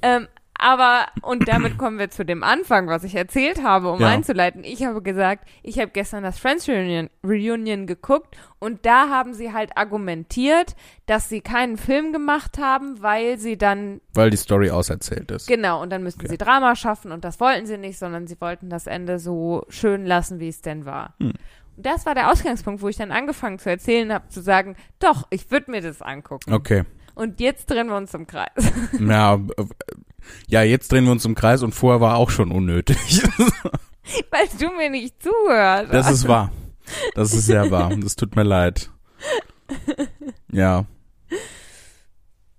[0.03, 4.09] Ähm, aber, und damit kommen wir zu dem Anfang, was ich erzählt habe, um Ja.
[4.09, 4.65] einzuleiten.
[4.65, 9.53] Ich habe gesagt, ich habe gestern das Friends Reunion, Reunion geguckt und da haben sie
[9.53, 10.75] halt argumentiert,
[11.07, 15.47] dass sie keinen Film gemacht haben, weil sie dann, Weil die Story auserzählt ist.
[15.47, 16.31] genau, und dann müssten Okay.
[16.31, 20.05] sie Drama schaffen und das wollten sie nicht, sondern sie wollten das Ende so schön
[20.07, 21.15] lassen, wie es denn war.
[21.21, 21.33] Hm.
[21.77, 25.29] Und das war der Ausgangspunkt, wo ich dann angefangen zu erzählen habe, zu sagen, doch,
[25.31, 26.53] ich würde mir das angucken.
[26.53, 26.83] Okay.
[27.19, 28.53] Und jetzt drehen wir uns im Kreis.
[29.01, 29.65] Ja, äh,
[30.47, 32.97] ja, jetzt drehen wir uns im Kreis und vorher war auch schon unnötig.
[34.31, 35.93] Weil du mir nicht zuhörst.
[35.93, 36.53] Das ist wahr.
[37.17, 37.93] Das ist sehr wahr.
[37.97, 38.91] Das tut mir leid.
[40.53, 40.87] Ja.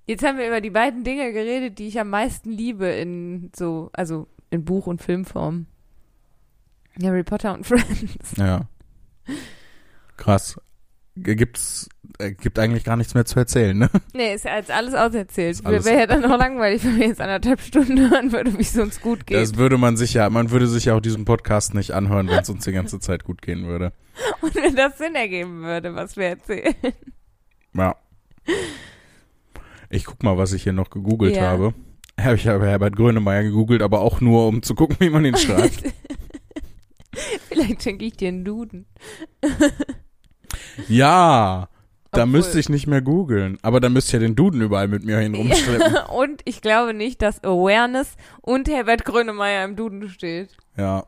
[0.05, 3.89] Jetzt haben wir über die beiden Dinge geredet, die ich am meisten liebe in so,
[3.93, 5.67] also in Buch- und Filmform.
[7.01, 8.35] Harry Potter und Friends.
[8.35, 8.67] Ja.
[10.17, 10.59] Krass.
[11.15, 11.87] Gibt's,
[12.19, 13.89] äh, gibt eigentlich gar nichts mehr zu erzählen, ne?
[14.13, 15.63] Nee, ist ja jetzt alles auserzählt.
[15.63, 19.01] Wäre ja dann noch langweilig, wenn wir jetzt anderthalb Stunden hören würde, wie es uns
[19.01, 19.37] gut geht.
[19.37, 22.39] Das würde man sich ja, man würde sich ja auch diesen Podcast nicht anhören, wenn
[22.39, 23.93] es uns die ganze Zeit gut gehen würde.
[24.41, 26.75] und wenn das Sinn ergeben würde, was wir erzählen.
[27.73, 27.95] Ja.
[29.89, 31.43] Ich guck mal, was ich hier noch gegoogelt Ja.
[31.43, 31.73] habe.
[32.19, 35.37] Ja, Ich habe Herbert Grönemeyer gegoogelt, aber auch nur, um zu gucken, wie man ihn
[35.37, 35.83] schreibt.
[37.47, 38.85] Vielleicht schenke ich dir einen Duden.
[40.87, 41.69] ja,
[42.11, 43.57] da Obwohl- müsste ich nicht mehr googeln.
[43.61, 45.95] Aber dann müsste ich ja den Duden überall mit mir hin rumschleppen.
[46.15, 50.57] Und ich glaube nicht, dass Awareness und Herbert Grönemeyer im Duden steht.
[50.75, 51.05] Ja.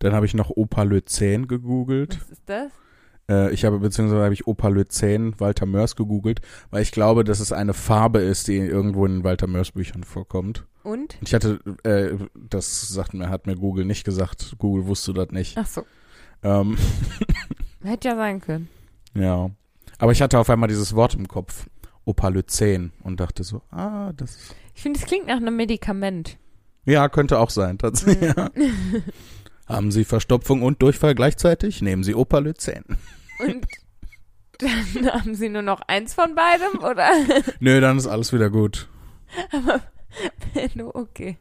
[0.00, 2.18] Dann habe ich noch Opalözän gegoogelt.
[2.20, 2.72] Was ist das?
[3.30, 7.50] Äh, ich habe, beziehungsweise habe ich Opalözän Walter Mörs gegoogelt, weil ich glaube, dass es
[7.52, 10.64] eine Farbe ist, die irgendwo in Walter Mörs Büchern vorkommt.
[10.82, 11.16] Und?
[11.20, 14.54] Und ich hatte, äh, das sagt mir, hat mir Google nicht gesagt.
[14.58, 15.56] Google wusste das nicht.
[15.56, 15.84] Ach so.
[16.42, 16.76] Ähm,
[17.82, 18.68] Hätte ja sein können.
[19.16, 19.50] Ja.
[19.98, 21.66] Aber ich hatte auf einmal dieses Wort im Kopf.
[22.04, 26.38] Opalözän und dachte so, ah, das Ich finde, es klingt nach einem Medikament.
[26.84, 28.32] ja, könnte auch sein, tatsächlich.
[28.36, 28.50] Ja.
[29.66, 31.82] Haben Sie Verstopfung und Durchfall gleichzeitig?
[31.82, 32.84] Nehmen Sie Opalözän.
[33.40, 33.66] Und
[34.58, 37.10] dann haben sie nur noch eins von beidem, oder?
[37.60, 38.88] Nö, dann ist alles wieder gut.
[40.74, 41.36] no, okay.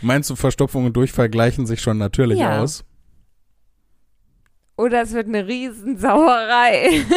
[0.00, 2.60] Meinst du, Verstopfung und Durchfall gleichen sich schon natürlich Ja.
[2.62, 2.84] aus?
[4.76, 7.04] Oder es wird eine Riesensauerei.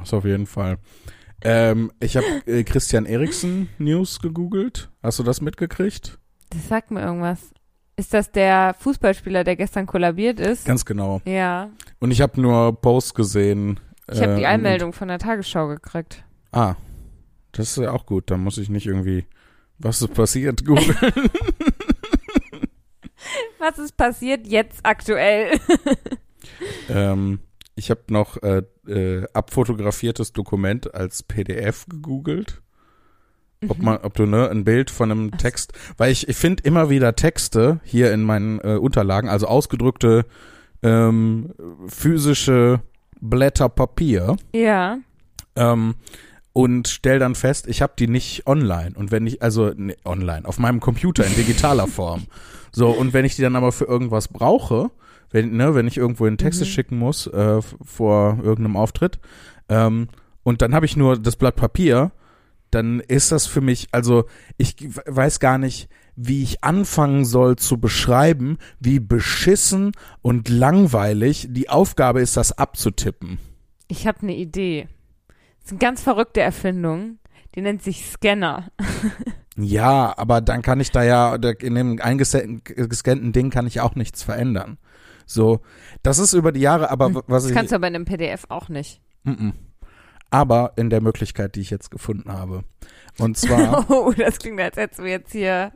[0.00, 0.78] Das auf jeden Fall.
[1.42, 4.90] Ähm, ich habe äh, Christian Eriksen News gegoogelt.
[5.02, 6.18] Hast du das mitgekriegt?
[6.50, 7.50] Das sagt mir irgendwas.
[7.96, 10.66] Ist das der Fußballspieler, der gestern kollabiert ist?
[10.66, 11.20] Ganz genau.
[11.24, 11.70] Ja.
[11.98, 13.80] Und ich habe nur Posts gesehen.
[14.10, 16.24] Ich habe die äh, Einmeldung von der Tagesschau gekriegt.
[16.52, 16.76] Ah,
[17.52, 18.30] das ist ja auch gut.
[18.30, 19.26] Da muss ich nicht irgendwie,
[19.78, 20.96] was ist passiert, googeln.
[23.58, 25.58] Was ist passiert jetzt aktuell?
[26.88, 27.40] ähm,
[27.74, 32.60] ich habe noch äh, äh, abfotografiertes Dokument als PDF gegoogelt.
[33.66, 36.90] Ob man, ob du ne, ein Bild von einem Text, weil ich, ich finde immer
[36.90, 40.26] wieder Texte hier in meinen äh, Unterlagen, also ausgedrückte
[40.84, 41.52] ähm,
[41.88, 42.80] physische
[43.20, 44.98] Blätter Papier Ja.
[45.56, 45.96] ähm,
[46.52, 50.46] und stell dann fest, ich habe die nicht online und wenn ich also ne, online
[50.46, 52.26] auf meinem Computer in digitaler Form.
[52.70, 54.92] So und wenn ich die dann aber für irgendwas brauche,
[55.30, 56.68] wenn ne, wenn ich irgendwo in Texte Mhm.
[56.68, 59.18] schicken muss äh, vor irgendeinem Auftritt
[59.68, 60.08] ähm,
[60.42, 62.12] und dann habe ich nur das Blatt Papier,
[62.70, 64.24] dann ist das für mich also
[64.56, 65.88] ich weiß gar nicht
[66.20, 73.38] wie ich anfangen soll zu beschreiben, wie beschissen und langweilig die Aufgabe ist, das abzutippen.
[73.86, 74.88] Ich habe eine Idee.
[75.28, 77.18] Das ist eine ganz verrückte Erfindung.
[77.54, 78.70] Die nennt sich Scanner.
[79.60, 83.96] Ja, aber dann kann ich da ja, in dem eingescannten gescannten Ding kann ich auch
[83.96, 84.78] nichts verändern.
[85.30, 85.60] So,
[86.02, 88.04] das ist über die Jahre, aber w- was Das ich, kannst du aber in einem
[88.06, 89.00] PDF auch nicht.
[89.24, 89.52] Mm, mm.
[90.30, 92.64] aber in der Möglichkeit, die ich jetzt gefunden habe.
[93.18, 95.72] Und zwar, Oh, das klingt, als hättest du jetzt hier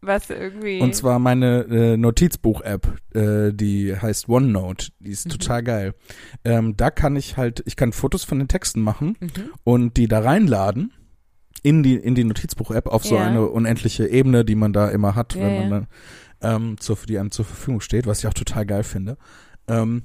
[0.00, 0.80] was irgendwie.
[0.80, 5.30] und zwar meine äh, Notizbuch-App, äh, die heißt OneNote, die ist Mhm.
[5.30, 5.94] total geil.
[6.44, 9.50] Ähm, da kann ich halt, ich kann Fotos von den Texten machen Mhm.
[9.64, 10.92] und die da reinladen
[11.66, 13.24] in die in die Notizbuch-App auf so Ja.
[13.26, 15.86] eine unendliche Ebene, die man da immer hat, Ja, wenn man dann
[16.62, 19.16] ähm, zur, die einem zur Verfügung steht, was ich auch total geil finde.
[19.66, 20.04] Ähm,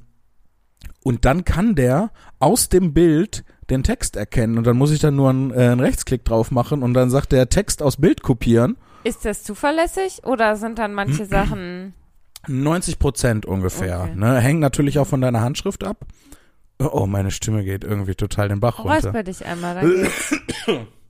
[1.03, 5.15] und dann kann der aus dem Bild den Text erkennen und dann muss ich dann
[5.15, 8.75] nur einen, äh, einen Rechtsklick drauf machen und dann sagt der Text aus Bild kopieren.
[9.03, 11.93] Ist das zuverlässig oder sind dann manche Sachen.
[12.47, 14.01] 90 Prozent ungefähr.
[14.01, 14.15] Okay.
[14.15, 14.39] Ne?
[14.39, 16.05] Hängt natürlich auch von deiner Handschrift ab.
[16.79, 18.95] Oh, meine Stimme geht irgendwie total den Bach runter.
[18.95, 20.35] Räusper dich einmal, dann geht's.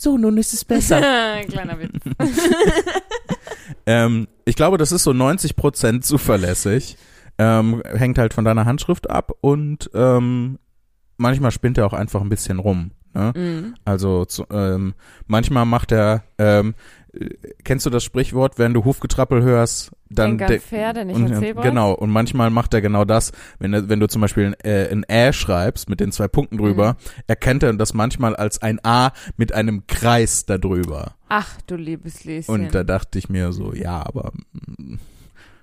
[0.00, 1.00] So, nun ist es besser.
[1.48, 1.90] Kleiner Witz.
[3.86, 6.96] ähm, ich glaube, das ist so 90 Prozent zuverlässig.
[7.36, 10.60] Ähm, hängt halt von deiner Handschrift ab und ähm,
[11.16, 12.92] manchmal spinnt er auch einfach ein bisschen rum.
[13.12, 13.32] Ne?
[13.34, 13.74] Mhm.
[13.84, 14.94] Also zu, ähm,
[15.26, 16.97] manchmal macht er, ähm, äh,
[17.64, 21.32] kennst du das Sprichwort, wenn du Hufgetrappel hörst, dann Denk an de- Pferde, nicht und,
[21.32, 21.64] an Zebras.
[21.64, 25.04] Genau, und manchmal macht er genau das, wenn, wenn du zum Beispiel ein, äh, ein
[25.08, 27.22] Ä schreibst mit den zwei Punkten drüber, Mhm.
[27.26, 31.14] erkennt er das manchmal als ein A mit einem Kreis da drüber.
[31.28, 32.52] Ach, du liebes Lieschen.
[32.54, 34.94] Und da dachte ich mir so, ja, aber mm,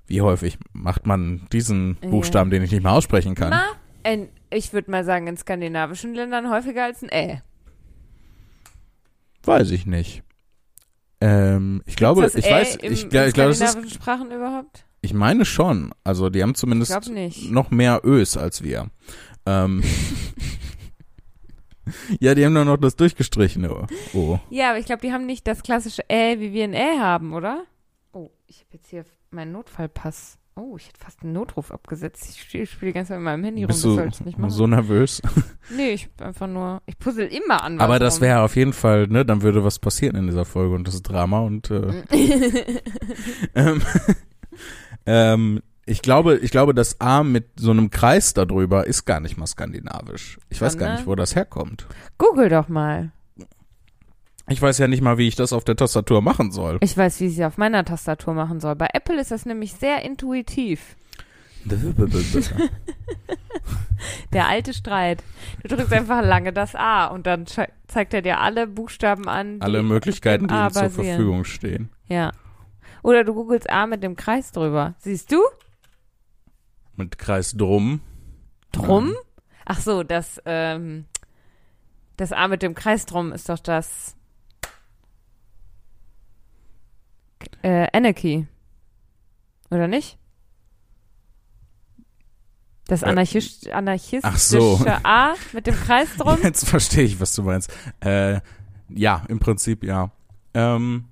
[0.07, 2.09] wie häufig macht man diesen Ja.
[2.09, 3.49] Buchstaben, den ich nicht mehr aussprechen kann?
[3.51, 3.63] Na,
[4.11, 7.41] in, ich würde mal sagen, in skandinavischen Ländern häufiger als ein Ä.
[9.43, 10.21] Weiß ich nicht.
[11.25, 14.85] Ähm, ich glaube, ich weiß, im, ich, glaube, das ist, Sprachen überhaupt?
[15.01, 15.91] ich meine schon.
[16.03, 17.11] Also die haben zumindest
[17.49, 18.91] noch mehr Ös als wir.
[19.47, 19.83] Ähm,
[22.19, 24.39] ja, die haben nur noch das durchgestrichene O.
[24.49, 27.33] Ja, aber ich glaube, die haben nicht das klassische Ä, wie wir ein Ä haben,
[27.33, 27.63] oder?
[28.11, 30.37] Oh, ich habe jetzt hier meinen Notfallpass.
[30.57, 32.29] Oh, ich hätte fast einen Notruf abgesetzt.
[32.29, 34.23] Ich spiele spiel die ganze Zeit mit meinem Handy rum, Bist das du sollst du
[34.23, 34.51] nicht machen.
[34.51, 35.21] so nervös?
[35.75, 38.21] nee, ich bin einfach nur, ich puzzle immer an was Aber das rum.
[38.21, 41.03] wäre auf jeden Fall, ne, dann würde was passieren in dieser Folge und das ist
[41.03, 42.03] Drama und äh,
[43.55, 43.81] ähm,
[45.05, 49.37] ähm, ich glaube, ich glaube, das A mit so einem Kreis darüber ist gar nicht
[49.37, 50.39] mal skandinavisch.
[50.49, 51.85] Ich weiß gar nicht, wo das herkommt.
[52.17, 53.11] Google doch mal.
[54.47, 56.77] Ich weiß ja nicht mal, wie ich das auf der Tastatur machen soll.
[56.81, 58.75] Ich weiß, wie ich sie auf meiner Tastatur machen soll.
[58.75, 60.95] Bei Apple ist das nämlich sehr intuitiv.
[64.33, 65.23] Der alte Streit.
[65.63, 67.45] Du drückst einfach lange das A und dann
[67.87, 69.55] zeigt er dir alle Buchstaben an.
[69.55, 70.89] Die Alle Möglichkeiten, die ihm zur.
[70.91, 71.89] Verfügung stehen.
[72.07, 72.31] Ja.
[73.01, 74.93] Oder du googelst A mit dem Kreis drüber.
[74.99, 75.41] Siehst du?
[76.95, 78.01] Mit Kreis drum.
[78.71, 79.15] Drum?
[79.65, 81.05] Ach so, das, ähm,
[82.17, 84.15] das A mit dem Kreis drum ist doch das
[87.65, 88.47] äh, Anarchy.
[89.71, 90.17] Oder nicht?
[92.87, 94.85] Das Äh, Anarchist, anarchistische so.
[95.03, 96.37] A mit dem Kreis drum?
[96.43, 97.71] Jetzt verstehe ich, was du meinst.
[98.01, 98.41] Äh,
[98.89, 100.11] ja, im Prinzip ja.
[100.53, 101.05] Ähm,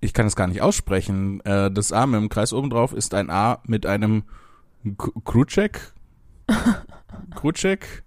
[0.00, 1.40] ich kann es gar nicht aussprechen.
[1.44, 4.24] Äh, das A mit dem Kreis oben drauf ist ein A mit einem
[4.96, 5.92] K- Krutschek.
[7.34, 8.04] Krutschek.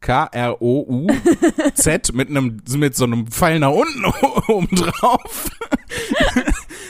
[0.00, 1.12] K-R-O-U-Z
[2.14, 4.04] mit einem, mit so einem Pfeil nach unten
[4.52, 5.50] oben drauf.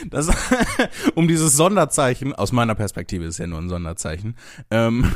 [0.09, 0.29] Das,
[1.15, 4.35] um dieses Sonderzeichen, aus meiner Perspektive ist ja nur ein Sonderzeichen,
[4.71, 5.11] ähm,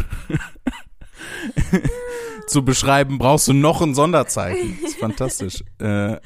[2.48, 4.78] zu beschreiben, brauchst du noch ein Sonderzeichen.
[4.82, 5.64] Das ist fantastisch.
[5.80, 6.18] Äh,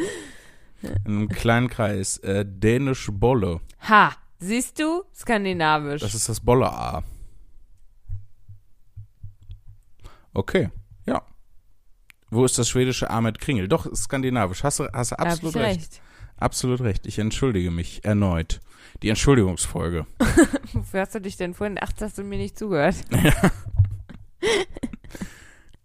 [0.81, 2.17] in einem kleinen Kreis.
[2.19, 3.59] Äh, Dänisch Bolle.
[3.89, 5.03] Ha, siehst du?
[5.13, 6.01] Skandinavisch.
[6.01, 7.03] Das ist das Bolle A.
[10.33, 10.69] Okay.
[12.29, 13.67] Wo ist das schwedische A mit Kringel?
[13.67, 14.63] Doch, skandinavisch.
[14.63, 16.01] Hast du, hast du hab absolut ich recht.
[16.37, 17.05] Absolut recht.
[17.05, 18.59] Ich entschuldige mich erneut.
[19.01, 20.05] Die Entschuldigungsfolge.
[20.73, 21.77] Wofür hast du dich denn vorhin?
[21.79, 22.95] Ach, hast du mir nicht zugehört.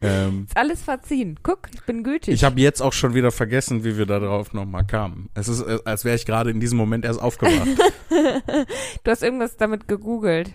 [0.02, 1.38] Ähm, Ist alles verziehen.
[1.44, 2.34] Guck, ich bin gütig.
[2.34, 5.30] ich habe jetzt auch schon wieder vergessen, wie wir da drauf nochmal kamen.
[5.34, 7.68] Es ist, äh, als wäre ich gerade in diesem Moment erst aufgewacht.
[9.04, 10.50] du hast irgendwas damit gegoogelt.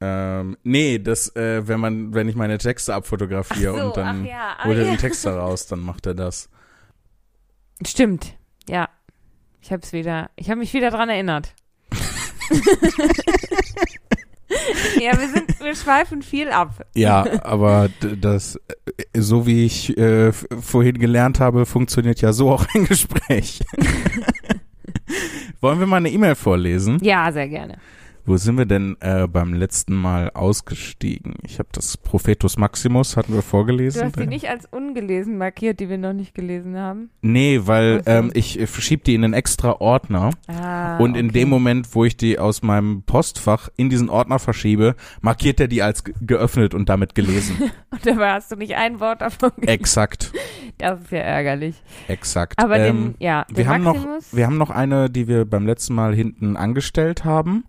[0.00, 4.56] Ähm, nee, das, äh, wenn man, wenn ich meine Texte abfotografiere so, und dann ja,
[4.58, 4.90] ah, holt er ja.
[4.92, 6.48] den Text daraus, dann macht er das.
[7.86, 8.36] Stimmt.
[8.68, 8.88] Ja.
[9.60, 11.54] Ich hab's wieder, ich habe mich wieder dran erinnert.
[14.98, 16.86] ja, wir sind, wir schweifen viel ab.
[16.94, 22.64] Ja, aber das, äh, so wie ich äh, vorhin gelernt habe, funktioniert ja so auch
[22.74, 23.60] ein Gespräch.
[25.60, 26.98] Wollen wir mal eine E-Mail vorlesen?
[27.02, 27.76] Ja, sehr gerne.
[28.30, 31.34] Wo sind wir denn äh, beim letzten Mal ausgestiegen?
[31.44, 34.04] Ich habe das Prophetus Maximus, hatten wir Du vorgelesen.
[34.04, 37.10] hast die nicht als ungelesen markiert, die wir noch nicht gelesen haben.
[37.22, 41.40] Nee, weil ähm, ich äh, verschiebe die in einen extra Ordner Ah, und in okay.
[41.40, 45.82] dem Moment, wo ich die aus meinem Postfach in diesen Ordner verschiebe, markiert er die
[45.82, 47.56] als ge- geöffnet und damit gelesen.
[47.90, 49.68] Und dabei hast du nicht ein Wort davon gelesen.
[49.80, 50.32] exakt,
[50.78, 51.82] Das ist ja ärgerlich.
[52.06, 52.56] exakt.
[52.62, 55.66] Aber ähm, den, ja, den wir haben noch, wir haben noch eine, die wir beim
[55.66, 57.64] letzten Mal hinten angestellt haben.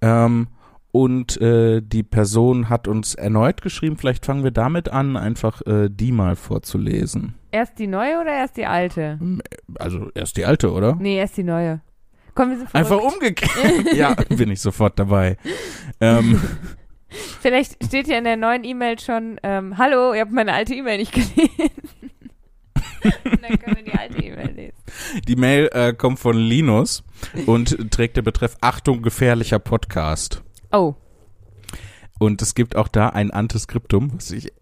[0.00, 0.48] Ähm,
[0.92, 3.98] und äh, die Person hat uns erneut geschrieben.
[3.98, 7.34] Vielleicht fangen wir damit an, einfach äh, die mal vorzulesen.
[7.52, 9.18] erst die neue oder erst die alte?
[9.78, 10.96] Also erst die alte, oder?
[10.98, 11.80] Nee, erst die neue.
[12.34, 13.94] Komm, wir sind Einfach umgekehrt.
[13.94, 15.36] ja, bin ich sofort dabei.
[16.00, 16.40] Ähm,
[17.40, 20.98] Vielleicht steht ja in der neuen E-Mail schon, ähm, hallo, ihr habt meine alte E-Mail
[20.98, 22.10] nicht gelesen.
[23.24, 24.76] Dann können wir die alte E-Mail lesen.
[25.26, 27.02] die Mail äh, kommt von Linus
[27.46, 30.42] und trägt den Betreff Achtung, gefährlicher Podcast.
[30.72, 30.94] Oh,
[32.18, 34.52] Und es gibt auch da ein Antiskriptum, was ich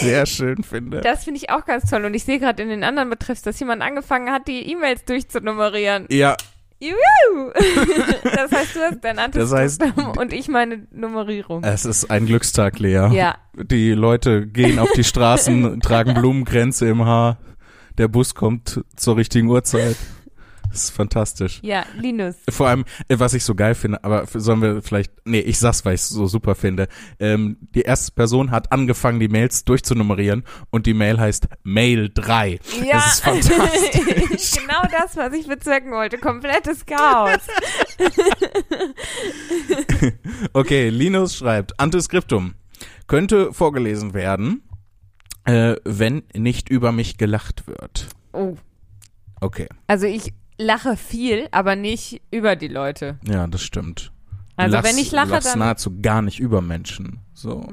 [0.00, 1.00] sehr schön finde.
[1.00, 2.04] das finde ich auch ganz toll.
[2.04, 6.06] Und ich sehe gerade in den anderen Betreffs, dass jemand angefangen hat, die E-Mails durchzunummerieren.
[6.10, 6.36] ja,
[6.78, 7.52] Juhu!
[8.24, 11.64] das heißt, du hast dein Das heißt- Antiskriptum und ich meine Nummerierung.
[11.64, 13.08] es ist ein Glückstag, Lea.
[13.12, 17.38] ja, Die Leute gehen auf die Straßen, tragen Blumenkränze im Haar.
[17.98, 19.96] Der Bus kommt zur richtigen Uhrzeit.
[20.68, 21.60] Das ist fantastisch.
[21.62, 22.34] ja, Linus.
[22.50, 25.84] Vor allem, äh, was ich so geil finde, aber sollen wir vielleicht, nee, ich sag's,
[25.84, 26.88] weil ich es so super finde.
[27.20, 32.58] Ähm, die erste Person hat angefangen, die Mails durchzunummerieren und die Mail heißt Mail 3.
[32.84, 34.52] Ja, Das ist fantastisch.
[34.60, 36.18] genau das, was ich bezwecken wollte.
[36.18, 37.38] Komplettes Chaos.
[40.52, 42.54] Okay, Linus schreibt, Antiskriptum
[43.06, 44.62] könnte vorgelesen werden,
[45.46, 48.08] äh, wenn nicht über mich gelacht wird.
[48.32, 48.56] Oh,
[49.40, 53.18] Okay, also ich lache viel, aber nicht über die Leute.
[53.28, 54.12] ja, das stimmt.
[54.56, 57.20] Also lachst- wenn ich lache, lachst dann nahezu gar nicht über Menschen.
[57.34, 57.68] So,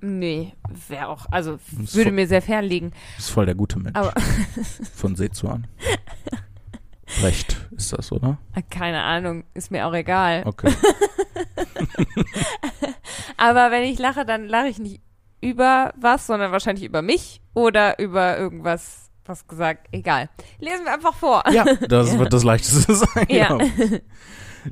[0.00, 0.54] nee,
[0.88, 2.92] wäre auch, also ist würde voll, mir sehr fern liegen.
[3.18, 3.94] ist voll der gute Mensch.
[3.98, 4.14] Aber
[4.94, 5.66] Von Sezuan.
[7.22, 8.38] Recht ist das, oder?
[8.70, 10.42] keine Ahnung, ist mir auch egal.
[10.46, 10.72] Okay.
[13.36, 15.00] Aber wenn ich lache, dann lache ich nicht
[15.44, 20.30] über was, sondern wahrscheinlich über mich oder über irgendwas, was gesagt, egal.
[20.58, 21.42] Lesen wir einfach vor.
[21.52, 22.18] Ja, das Ja.
[22.18, 23.26] wird das Leichteste sein.
[23.28, 23.56] Ja.
[23.58, 23.64] genau.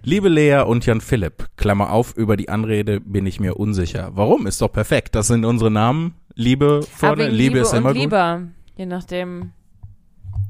[0.02, 4.10] Liebe Lea und Jan Philipp, Klammer auf, über die Anrede bin ich mir unsicher.
[4.14, 4.46] Warum?
[4.46, 5.14] Ist doch perfekt.
[5.14, 6.14] Das sind unsere Namen.
[6.34, 8.00] Liebe vorne, wegen Liebe, ist immer gut.
[8.00, 8.42] lieber,
[8.74, 9.52] je nachdem,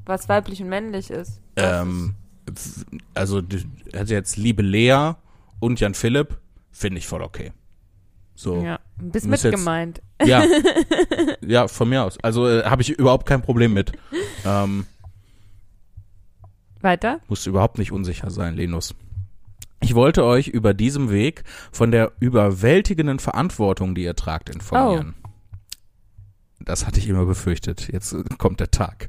[0.06, 1.40] was weiblich und männlich ist.
[1.56, 2.14] Ähm,
[3.14, 3.42] also
[3.92, 5.14] also jetzt Liebe Lea
[5.58, 6.38] und Jan Philipp,
[6.70, 7.50] finde ich voll okay.
[8.34, 8.62] So.
[8.62, 10.02] Ja, bisschen Muss jetzt- mitgemeint.
[10.24, 10.44] Ja,
[11.46, 12.18] ja, von mir aus.
[12.22, 13.92] Also äh, habe ich überhaupt kein Problem mit.
[14.44, 14.86] Ähm,
[16.80, 17.20] Weiter?
[17.28, 18.94] musst überhaupt nicht unsicher sein, Linus.
[19.80, 21.42] Ich wollte euch über diesem Weg
[21.72, 25.14] von der überwältigenden Verantwortung, die ihr tragt, informieren.
[26.60, 27.88] Das hatte ich immer befürchtet.
[27.92, 29.08] Jetzt äh, kommt der Tag.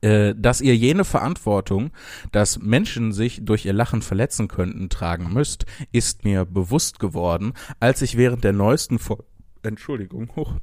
[0.00, 1.90] Äh, dass ihr jene Verantwortung,
[2.32, 8.02] dass Menschen sich durch ihr Lachen verletzen könnten, tragen müsst, ist mir bewusst geworden, als
[8.02, 9.18] ich während der neuesten Fo
[9.62, 10.54] Entschuldigung, hoch.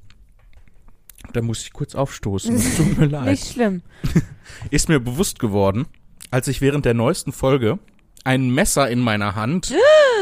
[1.33, 2.55] Da muss ich kurz aufstoßen.
[2.55, 3.81] Es tut mir leid Nicht schlimm.
[4.71, 5.85] ist mir bewusst geworden,
[6.31, 7.79] als ich während der neuesten Folge
[8.23, 9.73] ein Messer in meiner Hand,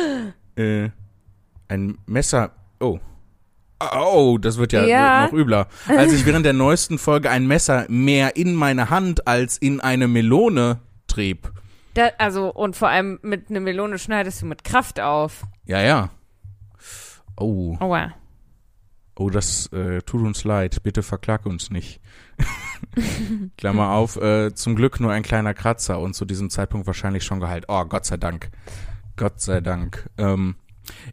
[0.56, 0.90] äh,
[1.68, 3.00] ein Messer, oh,
[3.80, 5.26] oh, das wird ja, Ja.
[5.26, 9.58] noch übler, als ich während der neuesten Folge ein Messer mehr in meine Hand als
[9.58, 11.52] in eine Melone trieb.
[11.94, 15.44] Da, also, und vor allem mit einer Melone schneidest du mit Kraft auf.
[15.66, 16.10] Ja, ja.
[17.40, 18.14] Oh, Aua.
[19.18, 20.82] oh, das äh, tut uns leid.
[20.84, 22.00] Bitte verklag uns nicht.
[23.58, 27.40] Klammer auf, äh, zum Glück nur ein kleiner Kratzer und zu diesem Zeitpunkt wahrscheinlich schon
[27.40, 27.66] geheilt.
[27.68, 28.50] Oh, Gott sei Dank.
[29.16, 30.10] Gott sei Dank.
[30.18, 30.56] Ähm,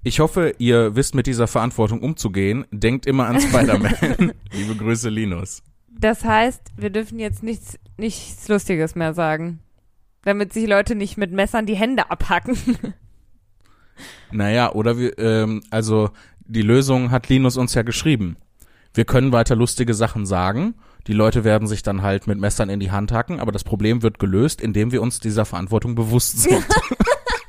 [0.02, 2.64] ich hoffe, ihr wisst mit dieser Verantwortung umzugehen.
[2.70, 4.32] Denkt immer an Spider-Man.
[4.52, 5.62] Liebe Grüße, Linus.
[5.88, 9.60] Das heißt, wir dürfen jetzt nichts, nichts Lustiges mehr sagen.
[10.22, 12.56] Damit sich Leute nicht mit Messern die Hände abhacken.
[14.32, 16.10] Naja, oder wir, ähm, also
[16.40, 18.36] die Lösung hat Linus uns ja geschrieben.
[18.92, 20.74] Wir können weiter lustige Sachen sagen.
[21.06, 24.02] Die Leute werden sich dann halt mit Messern in die Hand hacken, aber das Problem
[24.02, 26.64] wird gelöst, indem wir uns dieser Verantwortung bewusst sind.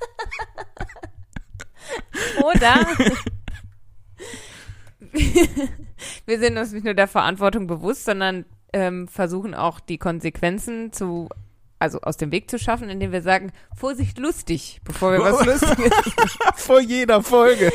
[2.46, 2.86] Oder?
[6.26, 11.30] wir sind uns nicht nur der Verantwortung bewusst, sondern ähm, versuchen auch die Konsequenzen zu,
[11.80, 15.94] also aus dem Weg zu schaffen, indem wir sagen, Vorsicht lustig, bevor wir was Lustiges.
[16.56, 17.72] Vor jeder Folge.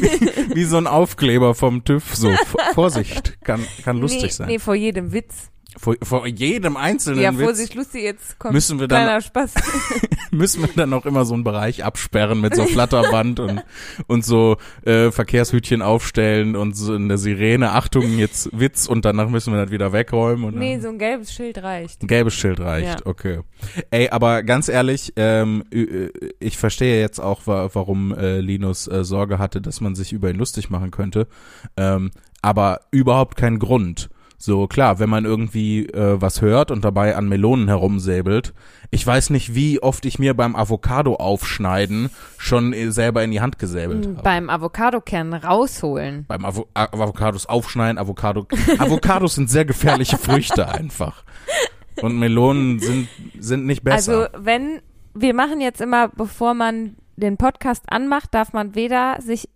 [0.00, 2.14] Wie, wie so ein Aufkleber vom TÜV.
[2.14, 2.32] So,
[2.74, 4.46] Vorsicht, kann, kann lustig nee, sein.
[4.48, 5.51] Nee, vor jedem Witz.
[5.78, 9.54] Vor, vor jedem einzelnen Ja, Witz Vorsicht lustig, jetzt kommt Müssen wir dann- kleiner Spaß.
[10.30, 13.62] müssen wir dann auch immer so einen Bereich absperren mit so Flatterband und,
[14.06, 19.28] und so äh, Verkehrshütchen aufstellen und so in der Sirene, Achtung, jetzt Witz und danach
[19.28, 20.44] müssen wir das wieder wegräumen.
[20.44, 22.02] Und nee, so ein gelbes Schild reicht.
[22.02, 23.06] Ein gelbes Schild reicht, Ja.
[23.06, 23.40] okay.
[23.90, 29.04] Ey, aber ganz ehrlich, ähm, äh, ich verstehe jetzt auch, wa warum äh, Linus äh,
[29.04, 31.26] Sorge hatte, dass man sich über ihn lustig machen könnte.
[31.76, 32.10] Ähm,
[32.42, 34.10] aber überhaupt kein Grund.
[34.42, 38.54] So klar, wenn man irgendwie äh, was hört und dabei an Melonen herumsäbelt.
[38.90, 43.40] Ich weiß nicht, wie oft ich mir beim Avocado aufschneiden schon äh, selber in die
[43.40, 44.22] Hand gesäbelt habe.
[44.24, 46.24] Beim Avocadokern rausholen.
[46.26, 48.48] Beim Avo Avocados aufschneiden, Avocado.
[48.78, 51.22] Avocados sind sehr gefährliche Früchte einfach.
[52.00, 54.12] Und Melonen sind, sind nicht besser.
[54.12, 54.80] Also, wenn
[55.14, 59.48] wir machen jetzt immer, bevor man den Podcast anmacht, darf man weder sich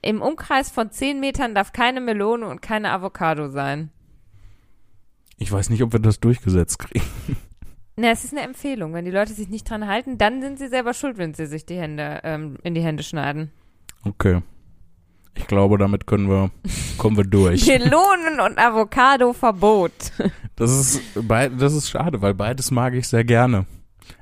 [0.00, 3.90] im Umkreis von 10 Metern darf keine Melone und keine Avocado sein.
[5.42, 7.04] Ich weiß nicht, ob wir das durchgesetzt kriegen.
[7.96, 8.94] Na, es ist eine Empfehlung.
[8.94, 11.66] Wenn die Leute sich nicht dran halten, dann sind sie selber schuld, wenn sie sich
[11.66, 13.50] die Hände ähm, in die Hände schneiden.
[14.04, 14.40] Okay.
[15.34, 16.52] Ich glaube, damit können wir,
[16.96, 17.66] kommen wir durch.
[17.66, 19.90] Melonen und Avocado Verbot.
[20.54, 23.66] Das ist, das ist schade, weil beides mag ich sehr gerne.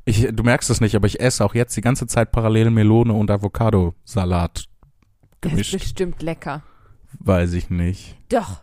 [0.07, 3.13] Ich, du merkst es nicht, aber ich esse auch jetzt die ganze Zeit parallel Melone
[3.13, 5.73] und Avocado-Salat Das ist gemischt.
[5.73, 6.63] bestimmt lecker.
[7.19, 8.17] Weiß ich nicht.
[8.31, 8.63] Doch.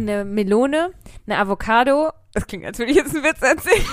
[0.00, 0.92] Eine Melone,
[1.26, 2.10] eine Avocado.
[2.32, 3.84] Das klingt, als würde ich jetzt einen Witz erzählen.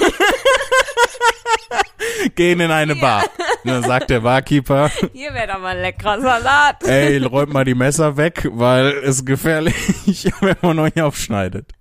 [2.35, 3.23] Gehen in eine Bar.
[3.63, 6.83] Und dann sagt der Barkeeper, Hier wäre doch mal ein leckerer Salat.
[6.83, 11.71] ey, räumt mal die Messer weg, weil es ist gefährlich, wenn man euch aufschneidet.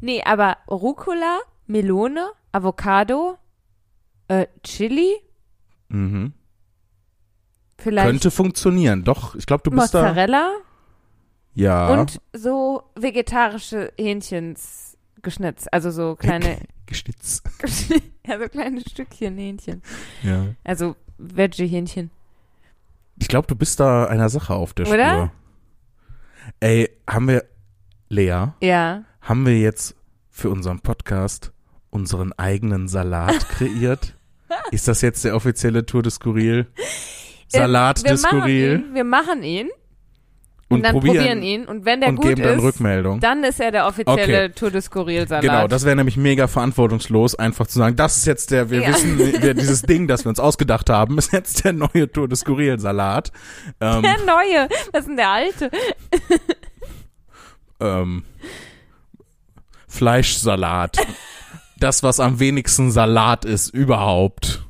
[0.00, 3.36] Nee, aber Rucola, Melone, Avocado,
[4.28, 5.16] äh, Chili,
[5.88, 6.34] Mhm.
[7.78, 9.04] vielleicht Könnte funktionieren.
[9.04, 10.02] Doch, ich glaube, du bist da.
[10.02, 10.52] Mozzarella
[11.58, 11.88] Ja.
[11.88, 15.72] und so vegetarische Hähnchens geschnitzt.
[15.72, 17.42] Also so kleine, Geschnitz.
[18.26, 19.82] ja, so kleine Stückchen Hähnchen.
[20.22, 20.46] Ja.
[20.64, 22.10] Also Veggie-Hähnchen.
[23.20, 25.10] Ich glaube, du bist da einer Sache auf der Oder?
[25.14, 25.32] Spur.
[26.60, 27.44] Ey, haben wir,
[28.08, 29.02] Lea, Ja.
[29.20, 29.96] haben wir jetzt
[30.30, 31.52] für unseren Podcast
[31.90, 34.14] unseren eigenen Salat kreiert?
[34.70, 36.66] Ist das jetzt der offizielle Tour de Skurril?
[37.48, 38.84] Salat Ähm, wir de machen Skurril?
[38.86, 39.68] ihn, wir machen ihn
[40.68, 43.20] und, dann probieren, ihn und wenn der und gut geben dann ist, Rückmeldung.
[43.20, 44.48] dann ist er der offizielle Okay.
[44.50, 45.42] Tour de Skurril-Salat.
[45.42, 48.88] Genau, das wäre nämlich mega verantwortungslos, einfach zu sagen, das ist jetzt der, wir Ja.
[48.90, 52.36] wissen, wir, dieses Ding, das wir uns ausgedacht haben, ist jetzt der neue Tour de
[52.36, 53.32] Skurril-Salat.
[53.80, 54.68] Ähm, Der neue.
[54.92, 55.70] Was ist denn der alte?
[57.80, 58.24] ähm,
[59.86, 60.98] Fleischsalat.
[61.78, 64.64] Das, was am wenigsten Salat ist überhaupt.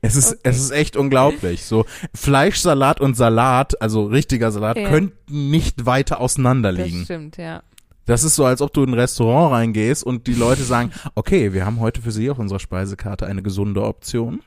[0.00, 0.40] Es ist, Okay.
[0.44, 1.64] es ist echt unglaublich.
[1.64, 1.84] So,
[2.14, 4.88] Fleischsalat und Salat, also richtiger Salat, Ja.
[4.88, 7.04] könnten nicht weiter Das auseinanderliegen.
[7.04, 7.62] stimmt, ja.
[8.06, 11.52] Das ist so, als ob du in ein Restaurant reingehst und die Leute sagen, okay,
[11.52, 14.40] wir haben heute für Sie auf unserer Speisekarte eine gesunde Option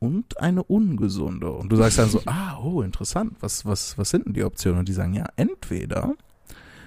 [0.00, 1.50] und eine ungesunde.
[1.50, 4.80] Und du sagst dann so, ah, oh, interessant, was, was, was sind denn die Optionen?
[4.80, 6.14] Und die sagen, ja, entweder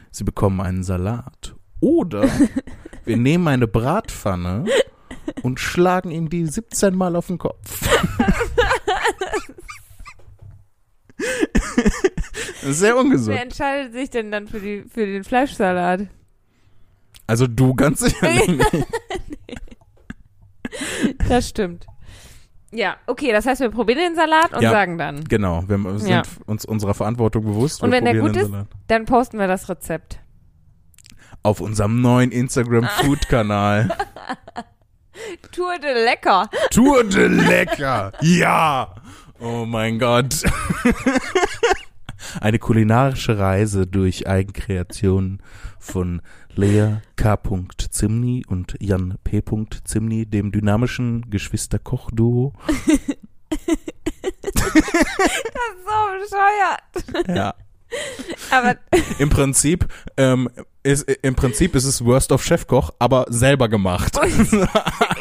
[0.09, 2.23] Sie bekommen einen Salat oder
[3.05, 4.65] wir nehmen eine Bratpfanne
[5.43, 7.89] und schlagen ihm die 17 Mal auf den Kopf.
[12.63, 13.35] Sehr ungesund.
[13.35, 16.07] Wer entscheidet sich denn dann für, die, für den Fleischsalat?
[17.27, 18.71] Also du ganz sicherlich nicht.
[21.27, 21.85] Das stimmt.
[22.71, 24.71] Ja, okay, das heißt, wir probieren den Salat und Ja.
[24.71, 25.25] sagen dann.
[25.25, 26.21] Genau, wir sind Ja.
[26.45, 27.83] uns unserer Verantwortung bewusst.
[27.83, 28.45] Und wenn der gut ist?
[28.49, 28.67] Salat.
[28.87, 30.19] Dann posten wir das Rezept.
[31.43, 33.89] Auf unserem neuen Instagram-Food-Kanal.
[35.51, 36.49] Tour de lecker.
[36.69, 38.11] Tour de Lecker.
[38.21, 38.95] Ja.
[39.39, 40.43] Oh mein Gott.
[42.39, 45.41] Eine kulinarische Reise durch Eigenkreationen
[45.79, 46.21] von
[46.55, 47.37] Lea K.
[47.89, 49.41] Zimni und Jan P.
[49.83, 52.53] Zimni, dem dynamischen Geschwister-Koch-Duo.
[55.83, 57.27] So bescheuert.
[57.27, 57.53] Ja.
[58.51, 58.75] Aber
[59.19, 59.87] Im Prinzip,
[60.17, 60.49] ähm,
[60.83, 64.17] ist, im Prinzip ist es Worst of Chefkoch, aber selber gemacht.
[64.19, 64.31] Alle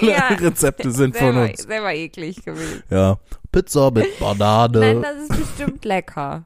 [0.00, 0.28] Ja.
[0.28, 1.62] Rezepte sind von selber, uns.
[1.62, 2.82] selber eklig gewesen.
[2.90, 3.18] Ja.
[3.52, 4.78] Pizza mit Banane.
[4.78, 6.44] Nein, das ist bestimmt lecker.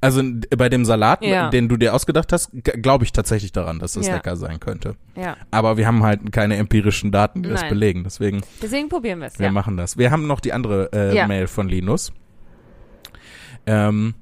[0.00, 0.20] Also
[0.56, 1.48] bei dem Salat, Ja.
[1.50, 4.14] den du dir ausgedacht hast, glaube ich tatsächlich daran, dass das Ja.
[4.14, 4.96] lecker sein könnte.
[5.14, 5.36] Ja.
[5.52, 7.70] Aber wir haben halt keine empirischen Daten, die das Nein.
[7.70, 8.02] belegen.
[8.04, 9.52] Deswegen, Deswegen probieren wir es, wir ja.
[9.52, 9.96] machen das.
[9.96, 11.26] Wir haben noch die andere äh.
[11.28, 12.12] Mail von Linus.
[13.66, 14.14] Ähm,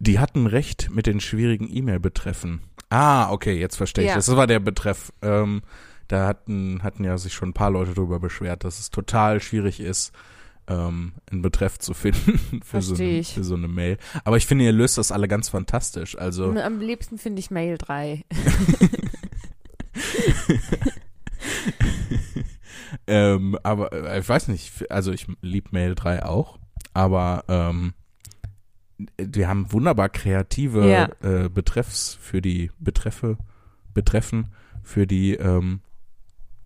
[0.00, 2.62] die hatten recht mit den schwierigen E-Mail-Betreffen.
[2.88, 4.10] Ah, okay, jetzt verstehe ich.
[4.10, 4.16] Ja.
[4.16, 5.12] Das war der Betreff.
[5.22, 5.62] Ähm,
[6.08, 9.78] da hatten, hatten ja sich schon ein paar Leute darüber beschwert, dass es total schwierig
[9.78, 10.12] ist,
[10.66, 13.98] ähm, einen Betreff zu finden für so, eine, für so eine Mail.
[14.24, 16.18] Aber ich finde, ihr löst das alle ganz fantastisch.
[16.18, 18.24] Also, Am liebsten finde ich Mail 3.
[23.06, 26.58] ähm, aber äh, ich weiß nicht, also ich lieb Mail 3 auch,
[26.94, 27.92] aber ähm,
[29.18, 31.08] wir haben wunderbar kreative Ja.
[31.22, 33.38] äh, Betreffs für die Betreffe,
[33.94, 34.48] Betreffen
[34.82, 35.80] für die ähm,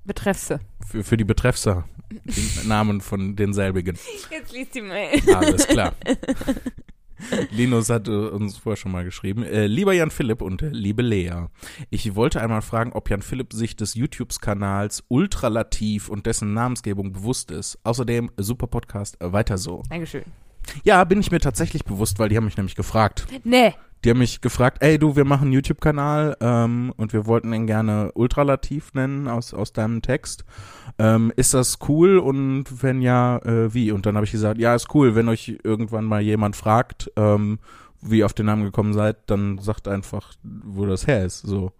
[0.04, 0.60] Betreffse.
[0.86, 3.98] für, für die Betreffser, die Namen von denselbigen.
[4.30, 5.20] Jetzt liest die Mail.
[5.34, 5.94] Alles klar.
[7.50, 9.44] Linus hat äh, uns vorher schon mal geschrieben.
[9.44, 11.46] Äh, lieber Jan Philipp und äh, liebe Lea,
[11.88, 17.50] ich wollte einmal fragen, ob Jan Philipp sich des YouTubes-Kanals Ultralativ und dessen Namensgebung bewusst
[17.50, 17.78] ist.
[17.84, 19.82] Außerdem, super Podcast, äh, weiter so.
[19.88, 20.24] Dankeschön.
[20.82, 23.26] Ja, bin ich mir tatsächlich bewusst, weil die haben mich nämlich gefragt.
[23.44, 23.74] Nee.
[24.04, 27.66] Die haben mich gefragt, ey du, wir machen einen YouTube-Kanal ähm, und wir wollten ihn
[27.66, 30.44] gerne Ultralativ nennen aus, aus deinem Text.
[30.98, 33.92] Ähm, ist das cool und wenn ja, äh, wie?
[33.92, 37.58] Und dann habe ich gesagt, ja, ist cool, wenn euch irgendwann mal jemand fragt, ähm,
[38.02, 41.40] wie ihr auf den Namen gekommen seid, dann sagt einfach, wo das her ist.
[41.40, 41.72] So.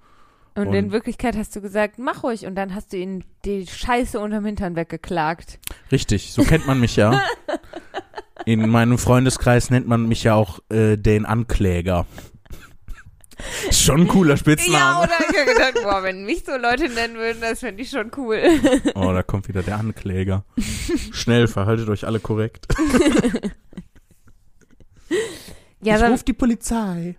[0.55, 2.47] Und, Und- in Wirklichkeit hast du gesagt, mach ruhig.
[2.47, 5.59] Und dann hast du ihnen die Scheiße unterm Hintern weggeklagt.
[5.93, 7.20] Richtig, so kennt man mich ja.
[8.47, 12.07] In meinem Freundeskreis nennt man mich ja auch äh, den Ankläger.
[13.70, 15.05] Schon ein cooler Ja, Spitzname.
[15.05, 18.11] oder ich hab gedacht, boah, wenn mich so Leute nennen würden, das fände ich schon
[18.16, 18.41] cool.
[18.95, 20.45] Oh, da kommt wieder der Ankläger.
[21.12, 22.66] Schnell, verhaltet euch alle korrekt.
[25.82, 27.16] Ja, ich dann, ruf die Polizei.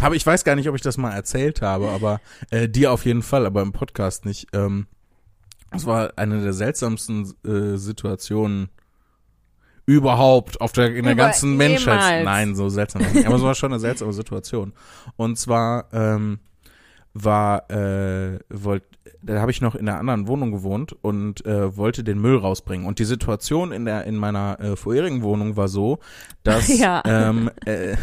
[0.00, 2.20] aber ich weiß gar nicht, ob ich das mal erzählt habe, aber
[2.50, 4.48] äh, dir auf jeden Fall, aber im Podcast nicht.
[4.52, 4.86] Ähm,
[5.70, 8.70] das war eine der seltsamsten äh, Situationen
[9.86, 12.18] überhaupt auf der in der ganzen Menschheit.
[12.20, 12.24] jemals.
[12.24, 13.02] Nein, so seltsam.
[13.26, 14.72] Aber es war schon eine seltsame Situation.
[15.16, 16.38] Und zwar ähm,
[17.12, 18.82] war äh, wollt,
[19.22, 22.86] da habe ich noch in einer anderen Wohnung gewohnt und äh, wollte den Müll rausbringen.
[22.86, 25.98] Und die Situation in der in meiner äh, vorherigen Wohnung war so,
[26.42, 27.02] dass Ja.
[27.04, 27.96] ähm, äh,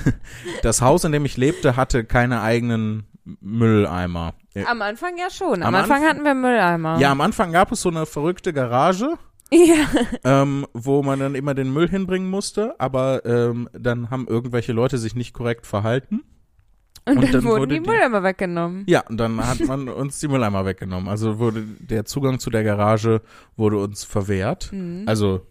[0.64, 3.04] das Haus, in dem ich lebte, hatte keine eigenen
[3.42, 4.34] Mülleimer.
[4.54, 5.62] Äh, am Anfang ja schon.
[5.62, 6.98] Am, Am Anfang Anfang- hatten wir Mülleimer.
[7.00, 9.14] Ja, am Anfang gab es so eine verrückte Garage,
[9.54, 9.86] Ja.
[10.24, 14.98] ähm, wo man dann immer den Müll hinbringen musste, aber ähm, dann haben irgendwelche Leute
[14.98, 16.22] sich nicht korrekt verhalten.
[17.04, 18.84] Und, Und dann, dann wurden wurde die die- Mülleimer weggenommen.
[18.88, 21.10] Ja, und dann hat man uns die Mülleimer weggenommen.
[21.10, 23.22] Also wurde der Zugang zu der Garage
[23.58, 24.72] wurde uns verwehrt.
[24.72, 25.04] Mhm.
[25.08, 25.42] Also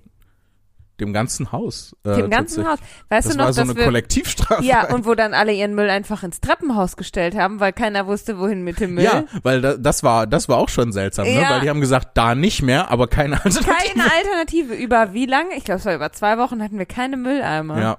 [1.01, 1.97] dem ganzen Haus.
[2.05, 2.67] Äh, Dem ganzen.
[2.67, 2.79] Haus.
[3.09, 4.65] Weißt Das du noch, war so dass eine wir Kollektivstrafe.
[4.65, 8.39] ja und wo dann alle ihren Müll einfach ins Treppenhaus gestellt haben, weil keiner wusste,
[8.39, 9.05] wohin mit dem Müll.
[9.05, 11.41] Ja, weil da, das war das war auch schon seltsam, ne?
[11.41, 11.51] Ja.
[11.51, 13.73] Weil die haben gesagt, da nicht mehr, aber keine Alternative.
[13.95, 14.75] Keine Alternative.
[14.75, 15.57] Über wie lange?
[15.57, 17.81] Ich glaube, es war über zwei Wochen hatten wir keine Mülleimer.
[17.81, 17.99] Ja.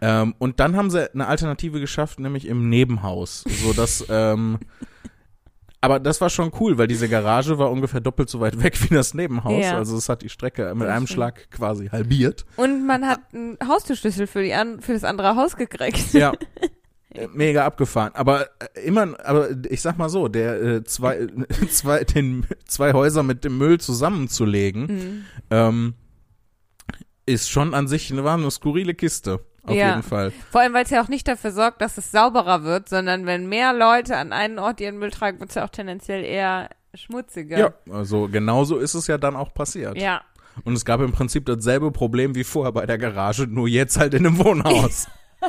[0.00, 4.58] Ähm, und dann haben sie eine Alternative geschafft, nämlich im Nebenhaus, so dass ähm,
[5.80, 8.94] aber das war schon cool, weil diese Garage war ungefähr doppelt so weit weg wie
[8.94, 9.62] das Nebenhaus.
[9.64, 9.76] Ja.
[9.76, 11.06] Also es hat die Strecke mit einem.
[11.06, 12.44] Schlag quasi halbiert.
[12.56, 16.12] Und man hat einen Haustürschlüssel für, die an, für das andere Haus gekriegt.
[16.12, 16.32] Ja.
[17.14, 18.10] Äh, Mega abgefahren.
[18.14, 18.42] Aber
[18.74, 21.28] äh, immer, aber ich sag mal so, der äh, zwei, äh,
[21.70, 25.24] zwei, den, zwei Häuser mit dem Müll zusammenzulegen, Mhm.
[25.50, 25.94] ähm,
[27.24, 29.40] ist schon an sich eine, war eine skurrile Kiste.
[29.66, 29.90] Auf Ja.
[29.90, 30.32] jeden Fall.
[30.50, 33.48] Vor allem, weil es ja auch nicht dafür sorgt, dass es sauberer wird, sondern wenn
[33.48, 37.58] mehr Leute an einen Ort ihren Müll tragen, wird es ja auch tendenziell eher schmutziger.
[37.58, 39.96] Ja, also genauso ist es ja dann auch passiert.
[39.98, 40.22] Ja.
[40.64, 44.14] Und es gab im Prinzip dasselbe Problem wie vorher bei der Garage, nur jetzt halt
[44.14, 45.06] in einem Wohnhaus.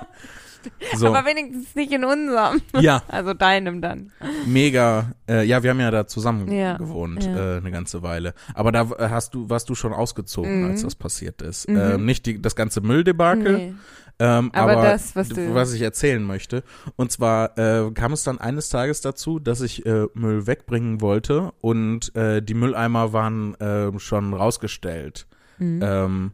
[0.98, 2.62] so, Aber wenigstens nicht in unserem.
[2.80, 4.12] ja, Also deinem dann.
[4.46, 5.12] mega.
[5.30, 7.56] Äh, ja, wir haben ja da zusammen Ja, gewohnt ja.
[7.56, 8.34] äh, eine ganze Weile.
[8.54, 10.72] Aber da äh, hast du, warst du schon ausgezogen, Mhm.
[10.72, 11.70] als das passiert ist.
[11.70, 11.78] Mhm.
[11.78, 13.74] Ähm, nicht die, das ganze Mülldebakel, Nee.
[14.20, 16.64] Ähm, Aber aber, das, was was ich erzählen möchte.
[16.96, 21.52] Und zwar äh, kam es dann eines Tages dazu, dass ich äh, Müll wegbringen wollte
[21.62, 25.28] und äh, die Mülleimer waren äh, schon rausgestellt.
[25.60, 25.80] Mhm.
[25.84, 26.32] Ähm,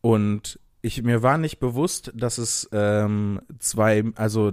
[0.00, 4.52] und ich mir war nicht bewusst, dass es ähm, zwei, also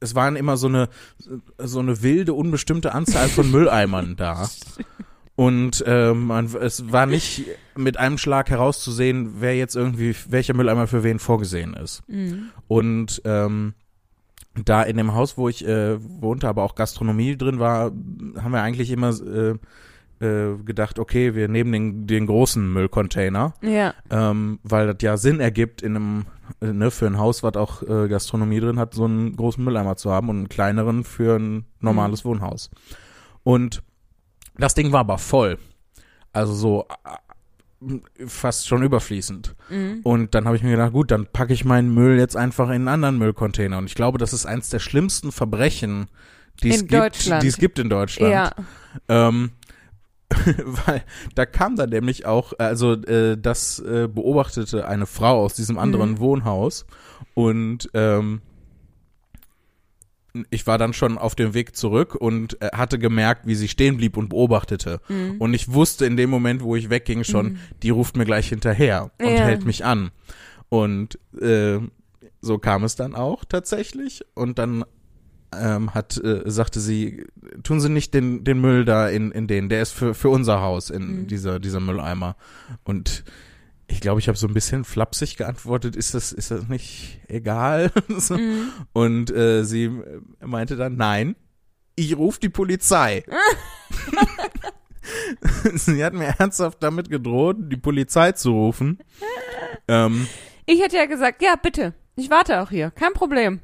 [0.00, 0.88] es waren immer so eine
[1.58, 4.48] so eine wilde, unbestimmte Anzahl von Mülleimern da.
[5.36, 7.44] Und ähm, man, es war nicht
[7.76, 12.02] mit einem Schlag herauszusehen, wer jetzt irgendwie, welcher Mülleimer für wen vorgesehen ist.
[12.08, 12.50] Mhm.
[12.68, 13.74] Und ähm,
[14.64, 18.62] da in dem Haus, wo ich äh, wohnte, aber auch Gastronomie drin war, haben wir
[18.62, 19.54] eigentlich immer äh,
[20.24, 23.92] äh, gedacht, okay, wir nehmen den, den großen Müllcontainer, Ja.
[24.10, 26.26] ähm, weil das ja Sinn ergibt, in einem,
[26.60, 30.12] ne, für ein Haus, was auch äh, Gastronomie drin hat, so einen großen Mülleimer zu
[30.12, 32.70] haben und einen kleineren für ein normales Wohnhaus.
[33.42, 33.82] Und
[34.56, 35.58] das Ding war aber voll.
[36.32, 36.86] Also so
[38.26, 39.54] fast schon überfließend.
[39.68, 40.00] Mhm.
[40.02, 42.74] Und dann habe ich mir gedacht, gut, dann packe ich meinen Müll jetzt einfach in
[42.74, 43.78] einen anderen Müllcontainer.
[43.78, 46.06] Und ich glaube, das ist eins der schlimmsten Verbrechen,
[46.62, 48.32] die es gibt, die es gibt in Deutschland.
[48.32, 48.52] Ja.
[49.08, 49.50] Ähm,
[50.86, 51.02] weil
[51.34, 56.12] da kam dann nämlich auch, also äh, das äh, beobachtete eine Frau aus diesem anderen
[56.12, 56.18] Mhm.
[56.20, 56.86] Wohnhaus
[57.34, 58.40] und ähm,
[60.50, 63.96] ich war dann schon auf dem Weg zurück und äh, hatte gemerkt, wie sie stehen
[63.96, 65.00] blieb und beobachtete.
[65.08, 65.36] Mhm.
[65.38, 67.58] Und ich wusste in dem Moment, wo ich wegging, schon, Mhm.
[67.82, 69.44] die ruft mir gleich hinterher und Ja.
[69.44, 70.10] hält mich an.
[70.68, 71.78] Und äh,
[72.40, 74.24] so kam es dann auch tatsächlich.
[74.34, 74.84] Und dann
[75.56, 77.24] ähm, hat, äh, sagte sie,
[77.62, 80.60] tun Sie nicht den, den Müll da in, in den, der ist für, für unser
[80.62, 81.26] Haus, in Mhm.
[81.28, 82.34] dieser, dieser Mülleimer.
[82.82, 83.22] Und
[83.86, 87.90] ich glaube, ich habe so ein bisschen flapsig geantwortet, ist das, ist das nicht egal?
[88.18, 88.36] so.
[88.36, 88.70] Mhm.
[88.92, 91.36] Und äh, sie äh, meinte dann, nein,
[91.96, 93.24] ich rufe die Polizei.
[95.74, 98.98] sie hat mir ernsthaft damit gedroht, die Polizei zu rufen.
[99.86, 100.26] Ähm,
[100.66, 101.94] Ich hätte ja gesagt, ja, bitte.
[102.16, 102.90] Ich warte auch hier.
[102.90, 103.60] Kein Problem.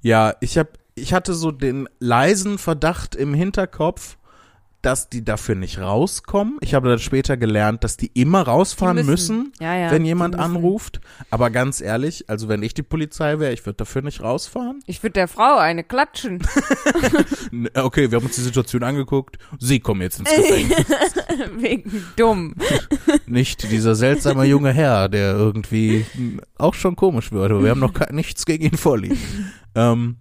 [0.00, 4.18] Ja, ich hab, ich hatte so den leisen Verdacht im Hinterkopf,
[4.82, 6.58] dass die dafür nicht rauskommen.
[6.60, 9.52] Ich habe dann später gelernt, dass die immer rausfahren Die müssen, müssen.
[9.60, 11.00] Ja, ja, wenn jemand anruft.
[11.30, 14.80] Aber ganz ehrlich, also wenn ich die Polizei wäre, ich würde dafür nicht rausfahren.
[14.86, 16.42] Ich würde der Frau eine klatschen.
[17.74, 19.38] Okay, wir haben uns die Situation angeguckt.
[19.58, 20.86] Sie kommen jetzt ins Gefängnis.
[21.58, 22.54] Wegen dumm.
[23.26, 27.50] nicht dieser seltsame junge Herr, der irgendwie hm, auch schon komisch wird.
[27.50, 29.18] Aber wir haben noch nichts gegen ihn vorliegen.
[29.74, 30.16] ähm,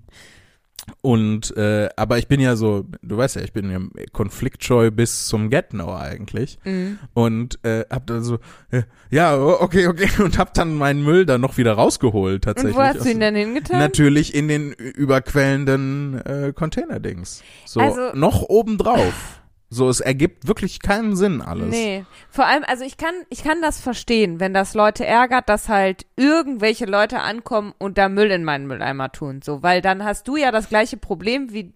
[1.01, 3.79] und äh, aber ich bin ja so, du weißt ja, ich bin ja
[4.13, 6.97] konfliktscheu bis zum Get-No eigentlich Mhm.
[7.13, 8.39] und äh, hab dann so
[8.71, 12.75] äh, ja okay okay und hab dann meinen Müll dann noch wieder rausgeholt tatsächlich.
[12.75, 13.79] Und wo hast aus du ihn denn hingetan?
[13.79, 17.43] Natürlich in den überquellenden äh, Containerdings.
[17.65, 19.37] So Also- noch obendrauf.
[19.73, 21.69] So es ergibt wirklich keinen Sinn alles.
[21.69, 25.69] Nee, vor allem, also ich kann, ich kann das verstehen, wenn das Leute ärgert, dass
[25.69, 30.27] halt irgendwelche Leute ankommen und da Müll in meinen Mülleimer tun, so, weil dann hast
[30.27, 31.73] du ja das gleiche Problem wie,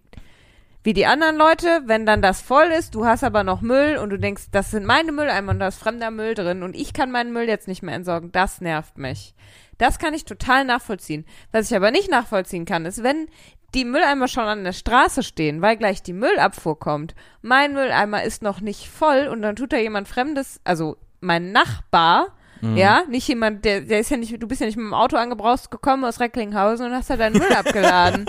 [0.82, 4.10] wie die anderen Leute, wenn dann das voll ist, du hast aber noch Müll und
[4.10, 7.10] du denkst, das sind meine Mülleimer und da ist fremder Müll drin und ich kann
[7.10, 9.34] meinen Müll jetzt nicht mehr entsorgen, das nervt mich.
[9.78, 11.24] Das kann ich total nachvollziehen.
[11.52, 13.28] Was ich aber nicht nachvollziehen kann, ist, wenn
[13.76, 17.14] die Mülleimer schon an der Straße stehen, weil gleich die Müllabfuhr kommt.
[17.42, 22.32] Mein Mülleimer ist noch nicht voll und dann tut da jemand Fremdes, also mein Nachbar,
[22.62, 22.78] Mhm.
[22.78, 25.18] ja, nicht jemand, der, der ist ja nicht, du bist ja nicht mit dem Auto
[25.18, 28.24] angebraust gekommen aus Recklinghausen und hast da deinen Müll abgeladen.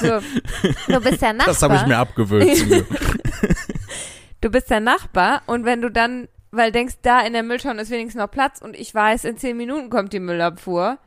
[0.00, 0.20] So,
[0.86, 1.54] du bist der Nachbar.
[1.54, 2.84] Das habe ich mir abgewöhnt.
[4.40, 7.90] Du bist der Nachbar und wenn du dann, weil denkst, da in der Mülltonne ist
[7.90, 10.98] wenigstens noch Platz und ich weiß, in zehn Minuten kommt die Müllabfuhr,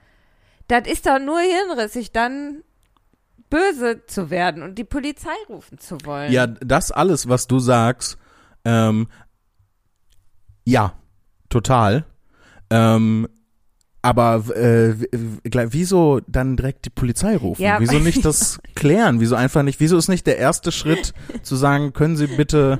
[0.67, 2.61] das ist doch nur hirnrissig, dann
[3.51, 6.31] böse zu werden und die Polizei rufen zu wollen.
[6.31, 8.17] ja, das alles, was du sagst,
[8.65, 9.07] ähm,
[10.65, 10.93] ja,
[11.49, 12.05] total.
[12.71, 13.27] Ähm,
[14.01, 14.95] aber äh,
[15.43, 17.61] wieso dann direkt die Polizei rufen?
[17.61, 19.19] Ja, wieso nicht das klären?
[19.19, 19.79] Wieso einfach nicht?
[19.79, 22.79] Wieso ist nicht der erste Schritt zu sagen, können Sie bitte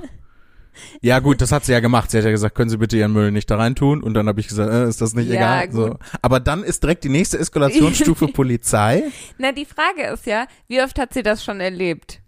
[1.00, 2.10] ja gut, das hat sie ja gemacht.
[2.10, 4.02] Sie hat ja gesagt, können Sie bitte Ihren Müll nicht da reintun?
[4.02, 5.72] Und dann habe ich gesagt, äh, ist das nicht Ja, egal?
[5.72, 5.98] So.
[6.22, 9.04] Aber dann ist direkt die nächste Eskalationsstufe Polizei.
[9.38, 12.21] Na, die Frage ist ja, wie oft hat sie das schon erlebt?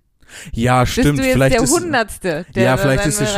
[0.52, 1.18] Ja, Bist stimmt.
[1.18, 3.32] du jetzt vielleicht der ist, Hundertste, der Ja, vielleicht ist sie Müll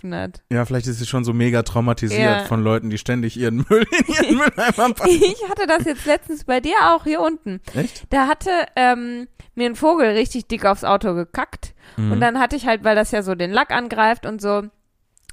[0.00, 0.42] schon- hat?
[0.52, 2.44] ja, vielleicht ist sie schon so mega traumatisiert Ja.
[2.44, 5.08] von Leuten, die ständig ihren Müll in ihren Mülleimer packen.
[5.10, 7.60] Ich hatte das jetzt letztens bei dir auch hier unten.
[7.74, 8.04] Echt?
[8.10, 11.74] Da hatte ähm, mir ein Vogel richtig dick aufs Auto gekackt.
[11.96, 12.12] Mhm.
[12.12, 14.62] Und dann hatte ich halt, weil das ja so den Lack angreift und so,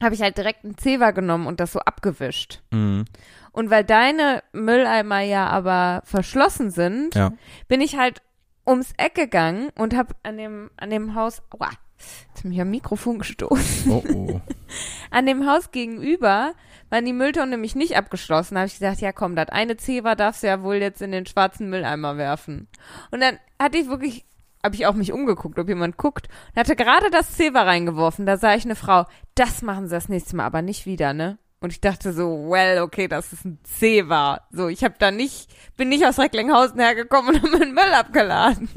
[0.01, 2.61] habe ich halt direkt einen Zewa genommen und das so abgewischt.
[2.71, 3.05] Mhm.
[3.51, 7.31] Und weil deine Mülleimer ja aber verschlossen sind, Ja.
[7.67, 8.21] bin ich halt
[8.67, 11.69] ums Eck gegangen und habe an dem, an dem Haus, aua,
[12.29, 13.91] jetzt bin ich am Mikrofon gestoßen.
[13.91, 14.41] Oh, oh.
[15.11, 16.53] An dem Haus gegenüber
[16.89, 18.55] waren die Mülltonnen nämlich nicht abgeschlossen.
[18.55, 21.11] Da habe ich gesagt, ja komm, das eine Zewa darfst du ja wohl jetzt in
[21.11, 22.67] den schwarzen Mülleimer werfen.
[23.11, 24.25] Und dann hatte ich wirklich,
[24.63, 28.25] habe ich auch mich umgeguckt, ob jemand guckt, und hatte gerade das Zewa reingeworfen.
[28.25, 29.05] Da sah ich eine Frau,
[29.35, 31.37] das machen sie das nächste Mal, aber nicht wieder, ne?
[31.59, 34.41] Und ich dachte so, well, okay, das ist ein Zewa.
[34.51, 38.69] So, ich habe da nicht, bin nicht aus Recklinghausen hergekommen und habe meinen Müll abgeladen.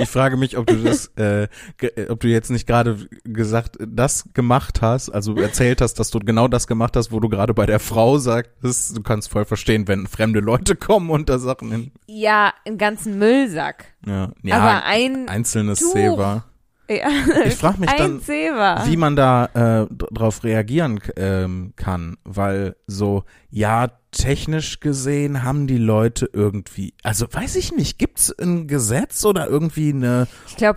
[0.00, 1.44] Ich frage mich, ob du das, äh,
[1.80, 6.18] äh, ob du jetzt nicht gerade gesagt, das gemacht hast, also erzählt hast, dass du
[6.18, 9.86] genau das gemacht hast, wo du gerade bei der Frau sagtest, du kannst voll verstehen,
[9.86, 11.92] wenn fremde Leute kommen und da Sachen hin.
[12.06, 13.84] Ja, einen ganzen Müllsack.
[14.06, 15.92] Ja, ja aber ein, einzelnes Tuch.
[15.92, 16.44] Zewa.
[16.90, 17.08] Ja,
[17.46, 18.86] Ich frag mich dann, Zewa.
[18.86, 19.46] wie man da
[19.82, 27.26] äh, drauf reagieren ähm, kann, weil so, ja, technisch gesehen haben die Leute irgendwie, also
[27.30, 30.26] weiß ich nicht, gibt's ein Gesetz oder irgendwie eine.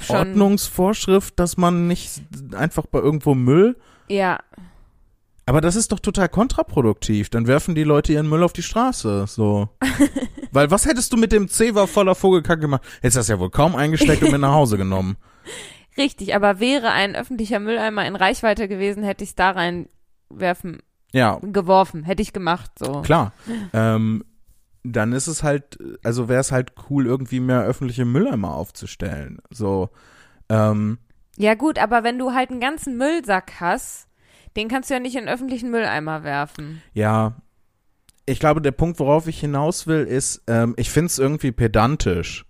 [0.08, 2.22] Ordnungsvorschrift, dass man nicht
[2.54, 3.76] einfach bei irgendwo Müll,
[4.08, 4.40] Ja,
[5.46, 9.26] aber das ist doch total kontraproduktiv, dann werfen die Leute ihren Müll auf die Straße,
[9.28, 9.68] so.
[10.52, 12.84] weil was hättest du mit dem Zewa voller Vogelkacke gemacht?
[13.02, 15.18] Hättest das ja wohl kaum eingesteckt und mit nach Hause genommen.
[15.98, 16.36] richtig.
[16.36, 20.80] Aber wäre ein öffentlicher Mülleimer in Reichweite gewesen, hätte ich es da reinwerfen,
[21.12, 22.04] Ja, geworfen.
[22.04, 23.02] Hätte ich gemacht, so.
[23.02, 23.34] Klar.
[23.74, 24.24] Ähm,
[24.84, 29.40] dann ist es halt, also wäre es halt cool, irgendwie mehr öffentliche Mülleimer aufzustellen.
[29.50, 29.90] So,
[30.50, 30.98] ähm,
[31.38, 34.08] Ja, gut, aber wenn du halt einen ganzen Müllsack hast,
[34.58, 36.82] den kannst du ja nicht in öffentlichen Mülleimer werfen.
[36.94, 37.36] ja.
[38.26, 42.46] Ich glaube, der Punkt, worauf ich hinaus will, ist, ähm, ich finde es irgendwie pedantisch,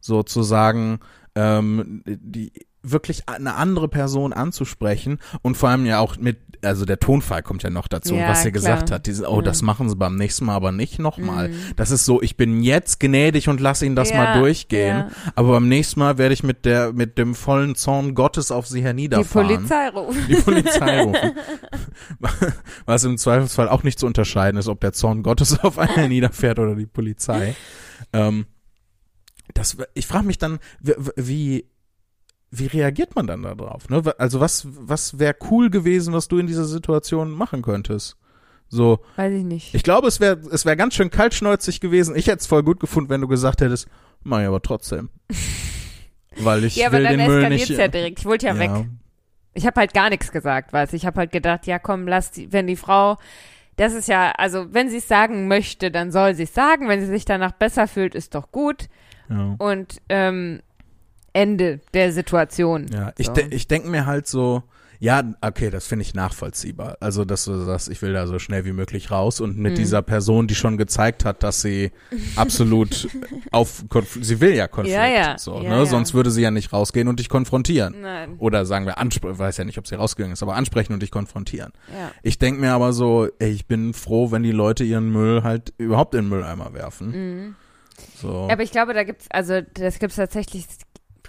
[0.00, 1.00] sozusagen,
[1.34, 2.52] ähm, die
[2.92, 7.62] wirklich eine andere Person anzusprechen und vor allem ja auch mit, also der Tonfall kommt
[7.62, 9.44] ja noch dazu, Ja, was sie gesagt hat, diese, oh, Mhm.
[9.44, 11.48] das machen sie beim nächsten Mal aber nicht nochmal.
[11.50, 11.54] Mhm.
[11.76, 14.96] Das ist so, ich bin jetzt gnädig und lass ihn das Ja, mal durchgehen.
[14.98, 15.08] ja.
[15.34, 18.78] Aber beim nächsten Mal werde ich mit der, mit dem vollen Zorn Gottes auf sie
[18.78, 19.48] Die herniederfahren.
[19.48, 20.24] Polizei rufen.
[20.28, 21.32] Die Polizei rufen.
[22.86, 26.58] Was im Zweifelsfall auch nicht zu unterscheiden ist, ob der Zorn Gottes auf einen herniederfährt
[26.58, 27.54] oder die Polizei.
[28.12, 28.46] Ähm,
[29.54, 31.66] das, ich frage mich dann, wie, wie,
[32.50, 33.88] wie reagiert man dann darauf?
[33.88, 34.02] Ne?
[34.18, 38.16] Also was, was wäre cool gewesen, was du in dieser Situation machen könntest?
[38.68, 39.74] So, Weiß ich nicht.
[39.74, 42.16] ich glaube, es wäre, es wäre ganz schön kaltschnäuzig gewesen.
[42.16, 43.88] Ich hätte es voll gut gefunden, wenn du gesagt hättest,
[44.22, 45.10] mach ich aber trotzdem.
[46.38, 47.78] Weil ich ja, aber will dann den Müll eskaliert's nicht.
[47.78, 48.18] ja direkt.
[48.18, 48.70] Ich wollte ja, weg.
[49.54, 50.96] Ich habe halt gar nichts gesagt, weißt du.
[50.96, 53.16] Ich habe halt gedacht, ja komm, lass die, wenn die Frau,
[53.76, 56.88] das ist ja, also wenn sie es sagen möchte, dann soll sie es sagen.
[56.88, 58.88] Wenn sie sich danach besser fühlt, ist doch gut.
[59.30, 59.54] Ja.
[59.58, 60.60] Und ähm,
[61.36, 62.86] Ende der Situation.
[62.92, 63.32] Ja, ich, So.
[63.34, 64.62] de ich denke mir halt so,
[64.98, 66.96] ja, okay, das finde ich nachvollziehbar.
[67.00, 69.76] Also, dass du sagst, ich will da so schnell wie möglich raus und mit Mhm.
[69.76, 71.90] dieser Person, die schon gezeigt hat, dass sie
[72.36, 73.06] absolut
[73.52, 75.36] auf, Konf sie will ja Konflikt, Ja, ja.
[75.38, 75.76] so, Ja, ne?
[75.76, 75.84] ja.
[75.84, 78.00] Sonst würde sie ja nicht rausgehen und dich konfrontieren.
[78.00, 78.36] Nein.
[78.38, 81.10] Oder sagen wir, ansprechen, weiß ja nicht, ob sie rausgegangen ist, aber ansprechen und dich
[81.10, 81.72] konfrontieren.
[81.92, 82.10] Ja.
[82.22, 85.74] Ich denke mir aber so, ey, ich bin froh, wenn die Leute ihren Müll halt
[85.76, 87.10] überhaupt in den Mülleimer werfen.
[87.10, 87.54] Mhm.
[88.20, 88.48] So.
[88.50, 90.66] Aber ich glaube, da gibt's, also das gibt's tatsächlich,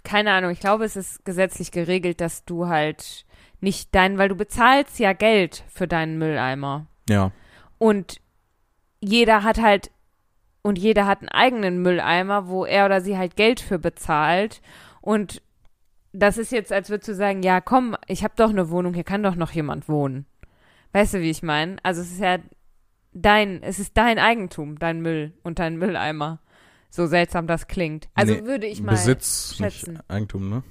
[0.08, 3.26] keine Ahnung, ich glaube, es ist gesetzlich geregelt, dass du halt
[3.60, 6.88] nicht dein, weil du bezahlst ja Geld für deinen Mülleimer.
[7.10, 7.32] ja.
[7.78, 8.22] Und
[9.02, 9.92] jeder hat halt,
[10.64, 14.62] und jeder hat einen eigenen Mülleimer, wo er oder sie halt Geld für bezahlt.
[15.02, 15.44] Und
[16.14, 19.04] das ist jetzt, als würdest du sagen, ja, komm, ich habe doch eine Wohnung, hier
[19.04, 20.26] kann doch noch jemand wohnen.
[20.94, 21.76] Weißt du, wie ich meine?
[21.84, 22.38] Also es ist ja
[23.14, 26.40] dein, es ist dein Eigentum, dein Müll und dein Mülleimer.
[26.90, 28.10] So seltsam das klingt.
[28.14, 29.94] Also Nee, würde ich mal Besitz, schätzen.
[29.94, 30.64] nicht Eigentum, ne?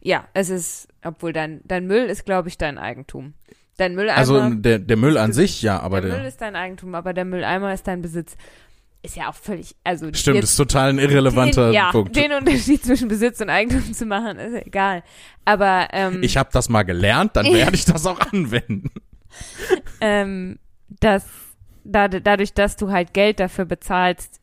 [0.00, 3.34] Ja, es ist, obwohl dein, dein Müll ist, glaube ich, dein Eigentum.
[3.76, 4.18] Dein Mülleimer.
[4.18, 7.12] Also der, der Müll an sich, ja, aber der der, Müll ist dein Eigentum, aber
[7.12, 8.36] der Mülleimer ist dein Besitz.
[9.02, 12.14] Ist ja auch völlig, also stimmt, jetzt ist total ein irrelevanter den, ja, Punkt.
[12.14, 15.02] den Unterschied zwischen Besitz und Eigentum zu machen, ist egal.
[15.46, 18.90] Aber ähm, ich habe das mal gelernt, dann werde ich das auch anwenden.
[20.02, 20.58] ähm,
[21.00, 21.24] dass
[21.84, 24.39] da, dadurch, dass du halt Geld dafür bezahlst,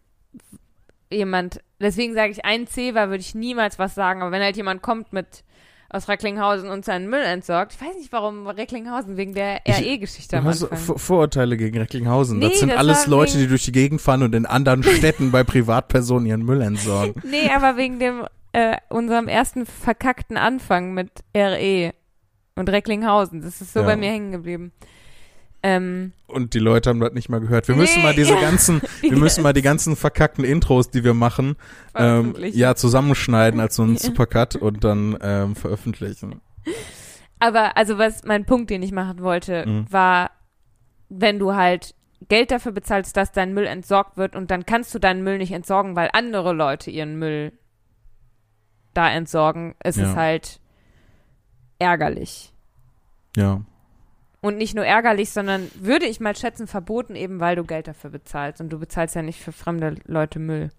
[1.12, 4.82] jemand, deswegen sage ich, ein Zewa würde ich niemals was sagen, aber wenn halt jemand
[4.82, 5.44] kommt mit
[5.90, 10.38] aus Recklinghausen und seinen Müll entsorgt, ich weiß nicht warum Recklinghausen, wegen der Ich- RE-Geschichte
[10.38, 10.78] am Anfang.
[10.78, 12.40] Vor- Vorurteile gegen Recklinghausen.
[12.40, 14.84] Nee, das sind das alles Leute, wegen- die durch die Gegend fahren und in anderen
[14.84, 17.14] Städten bei Privatpersonen ihren Müll entsorgen.
[17.30, 21.94] Nee, aber wegen dem, äh, unserem ersten verkackten Anfang mit RE
[22.56, 23.42] und Recklinghausen.
[23.42, 23.86] Das ist so Ja.
[23.86, 24.74] bei mir hängen geblieben.
[25.70, 27.68] Ähm, Und die Leute haben das nicht mal gehört.
[27.68, 28.42] Wir Nee, müssen mal diese ja.
[28.42, 31.56] ganzen, wir müssen mal die ganzen verkackten Intros, die wir machen,
[31.96, 33.98] ähm, ja, zusammenschneiden als so ein.
[33.98, 36.42] Supercut und dann ähm, veröffentlichen.
[37.40, 39.86] Aber also was mein Punkt, den ich machen wollte, Mhm.
[39.92, 40.32] war,
[41.10, 41.96] wenn du halt
[42.30, 45.52] Geld dafür bezahlst, dass dein Müll entsorgt wird und dann kannst du deinen Müll nicht
[45.52, 47.52] entsorgen, weil andere Leute ihren Müll
[48.94, 50.10] da entsorgen, ist Ja.
[50.10, 50.60] es halt
[51.80, 52.54] ärgerlich.
[53.36, 53.62] Ja.
[54.48, 58.10] Und nicht nur ärgerlich, sondern würde ich mal schätzen, verboten eben, weil du Geld dafür
[58.12, 58.62] bezahlst.
[58.62, 60.70] Und du bezahlst ja nicht für fremde Leute Müll.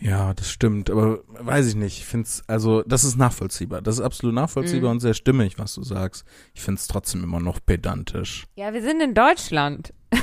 [0.00, 1.98] Ja, das stimmt, aber weiß ich nicht.
[1.98, 3.80] Ich find's, also, das ist nachvollziehbar.
[3.82, 4.96] Das ist absolut nachvollziehbar Mhm.
[4.96, 6.24] und sehr stimmig, was du sagst.
[6.54, 8.44] Ich find's trotzdem immer noch pedantisch.
[8.54, 9.92] Ja, wir sind in Deutschland.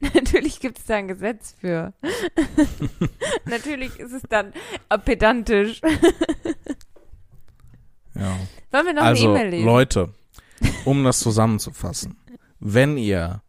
[0.00, 1.92] Natürlich gibt es da ein Gesetz für.
[3.46, 4.52] Natürlich ist es dann
[5.04, 5.80] pedantisch.
[8.18, 8.36] Ja.
[8.72, 9.66] Wollen wir noch also, eine E-Mail lesen?
[9.66, 10.08] Leute,
[10.84, 12.16] um das zusammenzufassen.
[12.60, 13.42] Wenn ihr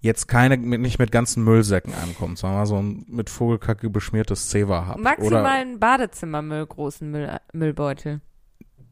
[0.00, 4.48] jetzt keine, mit, nicht mit ganzen Müllsäcken ankommt, sondern mal so ein mit Vogelkacke beschmiertes
[4.48, 5.00] Zewa habt.
[5.00, 8.20] Maximal Oder, einen Badezimmermüll, großen Müll, Müllbeutel.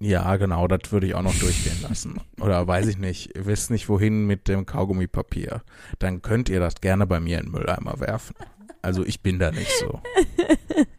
[0.01, 2.21] ja, genau, das würde ich auch noch durchgehen lassen.
[2.41, 5.63] Oder weiß ich nicht, ihr wisst nicht wohin mit dem Kaugummipapier.
[5.99, 8.35] Dann könnt ihr das gerne bei mir in den Mülleimer werfen.
[8.83, 10.01] Also ich bin da nicht so.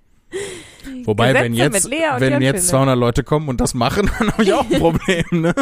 [1.08, 2.70] Wobei, wenn Gesetze jetzt, Lea und wenn jetzt Philipp.
[2.70, 5.56] 200 Leute kommen und das machen, dann habe ich auch ein Problem, ne?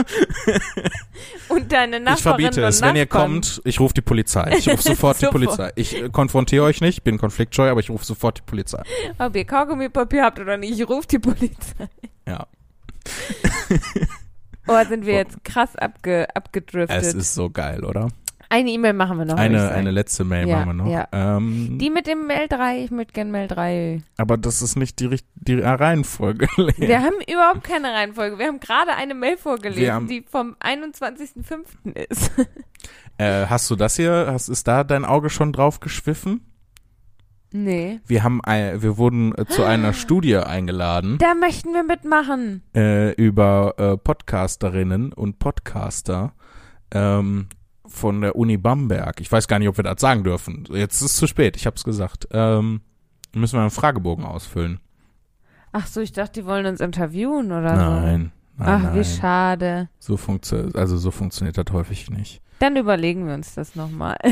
[1.50, 2.82] Und deine Nachbarinnen Ich verbiete es.
[2.82, 4.56] Wenn ihr kommt, ich rufe die Polizei.
[4.58, 5.28] Ich rufe sofort die.
[5.28, 5.72] Polizei.
[5.76, 8.82] Ich äh, konfrontiere euch nicht, bin konfliktscheu, aber ich rufe sofort die Polizei.
[9.20, 11.90] Ob ihr Kaugummipapier habt oder nicht, ich rufe die Polizei.
[12.28, 12.48] Ja.
[14.68, 17.04] Oh, sind wir jetzt krass abge, abgedriftet.
[17.04, 18.08] Es ist so geil, oder?
[18.50, 19.36] Eine E-Mail machen wir noch.
[19.38, 20.92] Eine, eine letzte Mail Ja, machen wir noch.
[20.92, 21.08] ja.
[21.12, 24.02] Ähm, Die mit dem Mail 3, ich möchte gerne Mail 3.
[24.18, 26.48] aber das ist nicht die, die Reihenfolge.
[26.78, 28.38] Wir haben überhaupt keine Reihenfolge.
[28.40, 31.96] Wir haben gerade eine Mail vorgelesen, haben- die vom 21.05.
[32.10, 32.32] ist.
[33.18, 34.28] äh, hast du das hier?
[34.32, 36.42] Hast, ist da dein Auge schon drauf geschwiffen?
[37.52, 38.02] Nee.
[38.06, 42.64] Wir haben, ein, wir wurden äh, zu einer Studie eingeladen Da möchten wir mitmachen.
[42.76, 46.34] äh, über äh, Podcasterinnen und Podcaster
[46.92, 47.48] ähm,
[47.88, 49.20] von der Uni Bamberg.
[49.22, 50.66] Ich weiß gar nicht, ob wir das sagen dürfen.
[50.72, 51.56] Jetzt ist es zu spät.
[51.56, 52.28] Ich habe es gesagt.
[52.32, 52.82] Ähm,
[53.34, 54.80] müssen wir einen Fragebogen ausfüllen?
[55.72, 58.32] Ach so, ich dachte, die wollen uns interviewen oder Nein.
[58.58, 58.64] so.
[58.64, 59.04] Nein, Ach, wie nein.
[59.06, 59.90] schade.
[60.00, 62.42] So funktioniert, also so funktioniert das häufig nicht.
[62.60, 64.16] Dann überlegen wir uns das nochmal.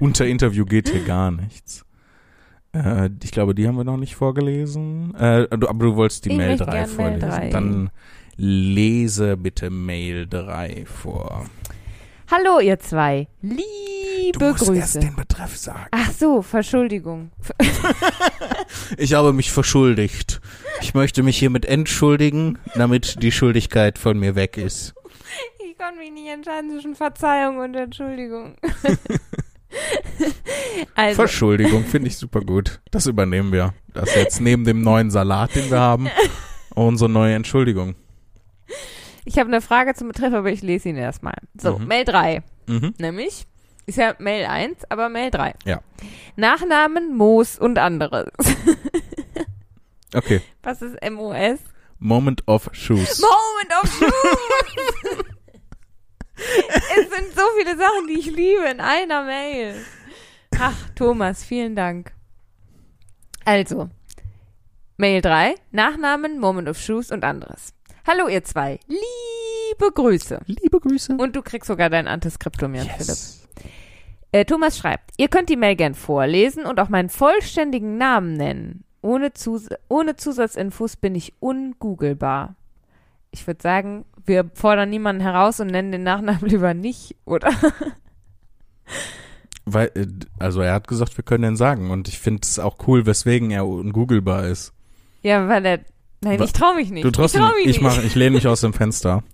[0.00, 1.84] Unter Interview geht hier gar nichts.
[2.72, 5.14] Äh, ich glaube, die haben wir noch nicht vorgelesen.
[5.14, 7.28] Äh, du, aber du wolltest die Ich Mail möchte 3 gern Mail vorlesen.
[7.28, 7.50] drei.
[7.50, 7.90] Dann
[8.38, 11.46] lese bitte Mail 3 vor.
[12.30, 13.26] Hallo, ihr zwei.
[13.42, 13.58] Liebe
[14.32, 14.78] Du musst Grüße.
[14.78, 15.86] erst den Betreff sagen.
[15.90, 17.30] Ach so, Verschuldigung.
[18.96, 20.40] Ich habe mich verschuldigt.
[20.80, 24.94] Ich möchte mich hiermit entschuldigen, damit die Schuldigkeit von mir weg ist.
[25.58, 28.56] Ich konnte mich nicht entscheiden zwischen Verzeihung und Entschuldigung.
[30.94, 32.80] also, Verschuldigung finde ich super gut.
[32.90, 33.74] Das übernehmen wir.
[33.94, 36.08] Das jetzt neben dem neuen Salat, den wir haben,
[36.74, 37.94] unsere neue Entschuldigung.
[39.24, 41.34] Ich habe eine Frage zum Betreff, aber ich lese ihn erstmal.
[41.60, 41.86] So, Mhm.
[41.86, 42.42] Mail 3.
[42.66, 42.94] Mhm.
[42.98, 43.46] Nämlich,
[43.86, 45.54] ist ja Mail 1, aber Mail 3.
[45.64, 45.80] Ja.
[46.36, 48.30] Nachnamen, Moos und anderes.
[50.14, 50.40] Okay.
[50.62, 51.58] Was ist MOS?
[51.98, 53.20] Moment of Shoes.
[53.20, 55.26] Moment of Truth!
[56.36, 59.74] es sind so viele Sachen, die ich liebe in einer Mail.
[60.58, 62.12] Ach, Thomas, vielen Dank.
[63.44, 63.90] Also,
[64.96, 67.72] Mail 3, Nachnamen, Moment of Shoes und anderes.
[68.10, 70.40] Hallo ihr zwei, liebe Grüße.
[70.46, 71.14] Liebe Grüße.
[71.18, 73.08] Und du kriegst sogar dein Antiskriptum, Jan Philipp.
[73.08, 73.46] Yes.
[74.32, 78.84] Äh, Thomas schreibt, ihr könnt die Mail gern vorlesen und auch meinen vollständigen Namen nennen.
[79.02, 82.56] Ohne, Zus ohne Zusatzinfos bin ich ungoogelbar.
[83.30, 87.50] Ich würde sagen, wir fordern niemanden heraus und nennen den Nachnamen lieber nicht, oder?
[89.66, 90.06] Weil, äh,
[90.38, 93.50] also er hat gesagt, wir können den sagen und ich finde es auch cool, weswegen
[93.50, 94.72] er ungooglebar ist.
[95.20, 95.80] Ja, weil er.
[96.20, 97.04] Nein, ich trau mich nicht.
[97.04, 97.82] Du trotzdem, ich trau mich ich, nicht.
[97.82, 99.22] mach, ich lehne mich aus dem Fenster.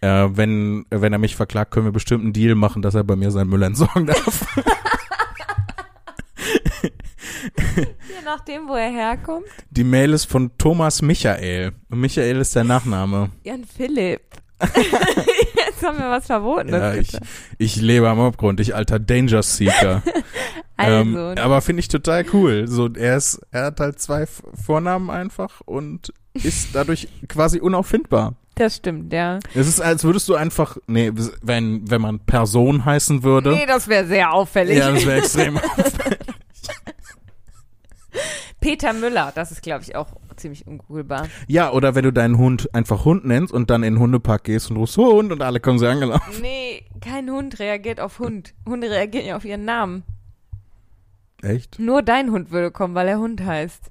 [0.00, 3.16] Äh, wenn, wenn er mich verklagt, können wir bestimmt einen Deal machen, dass er bei
[3.16, 4.46] mir seinen Müll entsorgen darf.
[7.76, 9.46] Je nachdem, wo er herkommt.
[9.70, 11.72] Die Mail ist von Thomas Michael.
[11.90, 13.30] Und Michael ist der Nachname.
[13.44, 14.22] Jan Philipp.
[14.60, 16.72] Jetzt haben wir was verboten.
[16.72, 17.16] Ja, ich,
[17.58, 20.02] ich lebe am Abgrund, ich alter Danger Seeker.
[20.76, 22.66] Also, ähm, aber finde ich total cool.
[22.66, 28.34] So, er ist, er hat halt zwei Vornamen einfach und ist dadurch quasi unauffindbar.
[28.56, 29.38] das stimmt, ja.
[29.54, 31.12] Es ist, als würdest du einfach, nee,
[31.42, 33.50] wenn, wenn man Person heißen würde.
[33.52, 34.78] Nee, das wäre sehr auffällig.
[34.78, 35.60] ja, das wäre extrem.
[38.60, 41.28] Peter Müller, das ist, glaube ich, auch ziemlich ungoogelbar.
[41.48, 44.70] ja, oder wenn du deinen Hund einfach Hund nennst und dann in den Hundepark gehst
[44.70, 46.40] und rufst Hund und alle kommen sie angelaufen.
[46.40, 48.54] Nee, kein Hund reagiert auf Hund.
[48.66, 50.02] Hunde reagieren ja auf ihren Namen.
[51.44, 51.78] Echt?
[51.78, 53.90] Nur dein Hund würde kommen, weil er Hund heißt.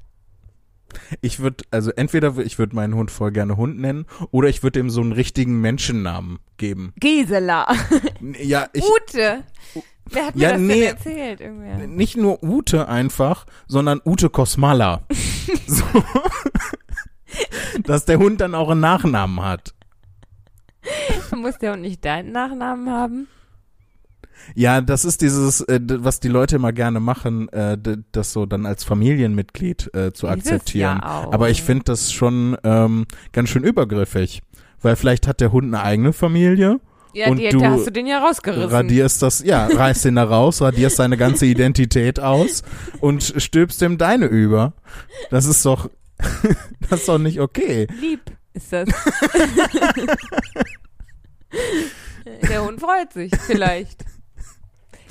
[1.22, 4.80] Ich würde, also entweder ich würde meinen Hund voll gerne Hund nennen oder ich würde
[4.80, 6.94] ihm so einen richtigen Menschennamen geben.
[7.00, 7.68] Gisela.
[8.40, 9.44] Ja, ich, Ute.
[10.06, 10.74] Wer hat mir Ja, das nee.
[10.74, 11.42] denn erzählt?
[11.42, 11.88] Irgendwer?
[11.88, 15.02] nicht nur Ute einfach, sondern Ute Kosmala.
[15.68, 15.84] so.
[17.84, 19.74] Dass der Hund dann auch einen Nachnamen hat.
[21.36, 23.28] Muss der Hund nicht deinen Nachnamen haben?
[24.56, 27.78] Ja, das ist dieses, äh, was die Leute immer gerne machen, äh,
[28.12, 31.00] das so dann als Familienmitglied äh, zu akzeptieren.
[31.02, 31.30] Ja.
[31.32, 34.42] Aber ich finde das schon ähm, ganz schön übergriffig.
[34.82, 36.82] Weil vielleicht hat der Hund eine eigene Familie,
[37.14, 38.72] ja, und die, du da hast du den ja rausgerissen.
[38.72, 42.64] radierst das, ja, reißt den da raus, radierst seine ganze Identität aus
[43.02, 44.74] und stülpst ihm deine über.
[45.30, 45.90] Das ist doch,
[46.90, 47.88] das ist doch nicht okay.
[48.02, 48.22] Lieb
[48.54, 48.90] ist das.
[52.50, 54.06] Der Hund freut sich, vielleicht.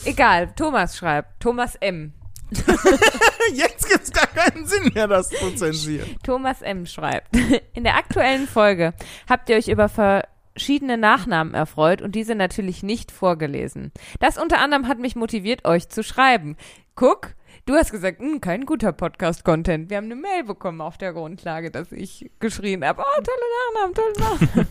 [0.05, 1.40] Egal, Thomas schreibt.
[1.40, 2.12] Thomas M.
[3.55, 6.16] Jetzt gibt's gar keinen Sinn mehr, das zu zensieren.
[6.22, 6.86] Thomas M.
[6.86, 7.34] schreibt.
[7.74, 8.94] In der aktuellen Folge
[9.28, 13.92] habt ihr euch über verschiedene Nachnamen erfreut und diese natürlich nicht vorgelesen.
[14.20, 16.57] Das unter anderem hat mich motiviert, euch zu schreiben.
[16.94, 17.34] Guck,
[17.64, 19.88] du hast gesagt, "Hm, kein guter Podcast-Content.
[19.88, 23.94] Wir haben eine Mail bekommen auf der Grundlage, dass ich geschrien habe, oh, tolle Nachnamen,
[23.94, 24.68] tolle Nachnamen.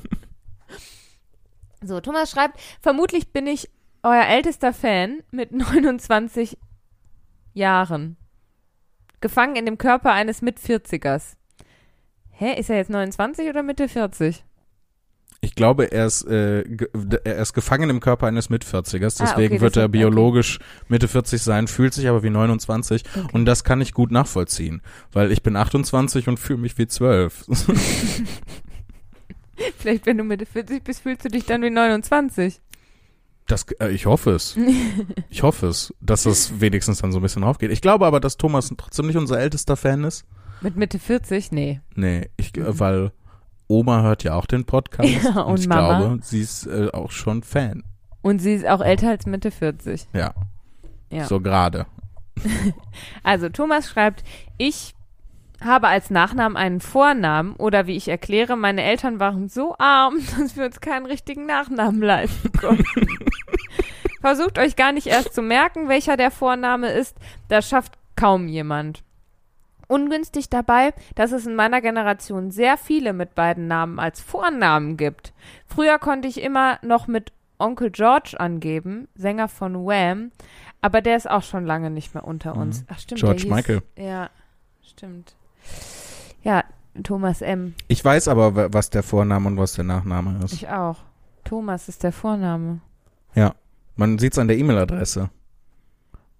[1.83, 3.69] so, Thomas schreibt, vermutlich bin ich
[4.03, 6.57] euer ältester Fan mit 29
[7.53, 8.17] Jahren.
[9.19, 11.35] Gefangen in dem Körper eines Mit-40ers.
[12.29, 14.43] Hä, ist er jetzt 29 oder Mitte 40?
[15.43, 16.63] Ich glaube, er ist, äh,
[17.23, 21.41] er ist gefangen im Körper eines Mit-40ers, Ah, deswegen okay, wird er biologisch Mitte 40
[21.41, 25.55] sein, fühlt sich aber wie 29 und das kann ich gut nachvollziehen, weil ich bin
[25.55, 27.45] 28 und fühle mich wie 12.
[29.79, 32.61] Vielleicht, wenn du Mitte 40 bist, fühlst du dich dann wie 29.
[33.47, 34.55] Das, äh, ich hoffe es.
[35.29, 37.71] Ich hoffe es, dass das wenigstens dann so ein bisschen aufgeht.
[37.71, 40.25] Ich glaube aber, dass Thomas trotzdem nicht unser ältester Fan ist.
[40.61, 41.51] Mit Mitte 40?
[41.51, 41.79] Nee.
[41.95, 43.11] Nee, ich, äh, weil
[43.67, 45.99] Oma hört ja auch den Podcast Ja, und ich Mama.
[45.99, 47.83] glaube, sie ist äh, auch schon Fan.
[48.21, 50.07] Und sie ist auch älter als Mitte 40.
[50.13, 50.33] Ja,
[51.09, 51.25] Ja.
[51.25, 51.85] so gerade.
[53.23, 54.23] Also, Thomas schreibt,
[54.57, 54.93] ich
[55.63, 60.57] habe als Nachnamen einen Vornamen oder wie ich erkläre, meine Eltern waren so arm, dass
[60.57, 62.83] wir uns keinen richtigen Nachnamen leisten konnten.
[64.21, 67.17] Versucht euch gar nicht erst zu merken, welcher der Vorname ist.
[67.47, 69.03] Das schafft kaum jemand.
[69.87, 75.33] Ungünstig dabei, dass es in meiner Generation sehr viele mit beiden Namen als Vornamen gibt.
[75.65, 80.31] Früher konnte ich immer noch mit Onkel George angeben, Sänger von Wham,
[80.81, 82.85] aber der ist auch schon lange nicht mehr unter uns.
[82.89, 83.81] Ach stimmt, George hieß, Michael.
[83.97, 84.29] Ja,
[84.81, 85.35] stimmt.
[86.43, 86.63] Ja,
[87.03, 87.73] Thomas M.
[87.87, 90.53] Ich weiß aber, wa- was der Vorname und was der Nachname ist.
[90.53, 90.97] Ich auch.
[91.43, 92.81] Thomas ist der Vorname.
[93.35, 93.53] Ja.
[93.95, 95.29] Man sieht es an der E-Mail-Adresse.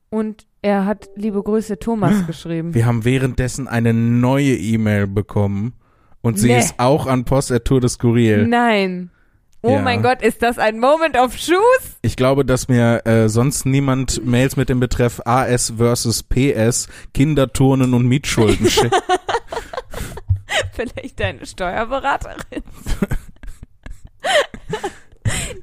[0.10, 2.74] Und er hat liebe Grüße Thomas geschrieben.
[2.74, 5.74] Wir haben währenddessen eine neue E-Mail bekommen
[6.22, 6.60] und sie Nee.
[6.60, 8.46] ist auch an Post Tour des Skurril.
[8.48, 9.10] Nein.
[9.64, 9.82] Oh Ja.
[9.82, 11.98] mein Gott, ist das ein Moment of Shoes?
[12.02, 17.94] Ich glaube, dass mir äh, sonst niemand Mails mit dem Betreff AS versus PS, Kinderturnen
[17.94, 18.96] und Mietschulden schickt.
[20.90, 22.38] Vielleicht deine Steuerberaterin.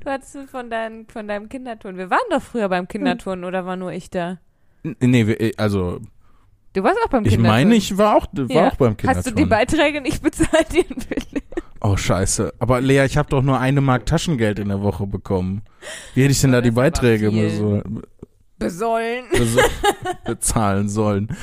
[0.05, 1.99] du hattest von, dein, von deinem Kinderturnen.
[1.99, 4.39] Wir waren doch früher beim Kinderturnen oder war nur ich da?
[5.01, 6.01] Nee, äh, also
[6.75, 7.65] Du warst auch beim ich Kinderturnen.
[7.69, 8.69] meine, ich war auch, war Ja.
[8.69, 9.49] auch beim Hast du die Kinderturnen.
[9.49, 10.85] Beiträge nicht bezahlt, die?
[11.81, 12.55] Oh, scheiße.
[12.59, 15.63] Aber Lea, ich habe doch nur eine Mark Taschengeld in der Woche bekommen.
[16.15, 17.31] Wie hätte ich denn da die Beiträge
[18.59, 19.25] Besollen.
[19.33, 19.61] so
[20.25, 21.37] bezahlen sollen?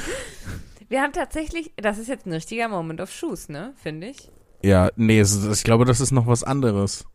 [0.90, 3.74] Wir haben tatsächlich, das ist jetzt ein richtiger Moment of Shoes, ne?
[3.82, 4.30] Finde ich.
[4.64, 7.06] Ja, nee, es ich glaube, das ist noch was anderes.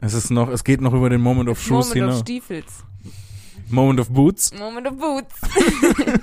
[0.00, 2.20] Es ist noch, es geht noch über den Moment of Shoes Moment of hinaus.
[2.20, 2.84] Stiefels.
[3.68, 4.52] Moment of Boots.
[4.56, 5.34] Moment of Boots.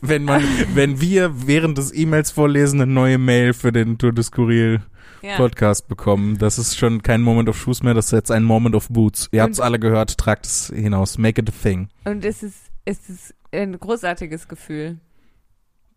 [0.00, 0.42] Wenn man,
[0.74, 4.80] wenn wir während des E-Mails vorlesen eine neue Mail für den Tour de Skurril
[5.20, 5.36] Ja.
[5.36, 8.74] Podcast bekommen, das ist schon kein Moment of Shoes mehr, das ist jetzt ein Moment
[8.74, 9.28] of Boots.
[9.32, 11.18] Ihr habt's Und- alle gehört, tragt es hinaus.
[11.18, 11.88] Make it a thing.
[12.04, 14.98] Und es ist, es ist ein großartiges Gefühl.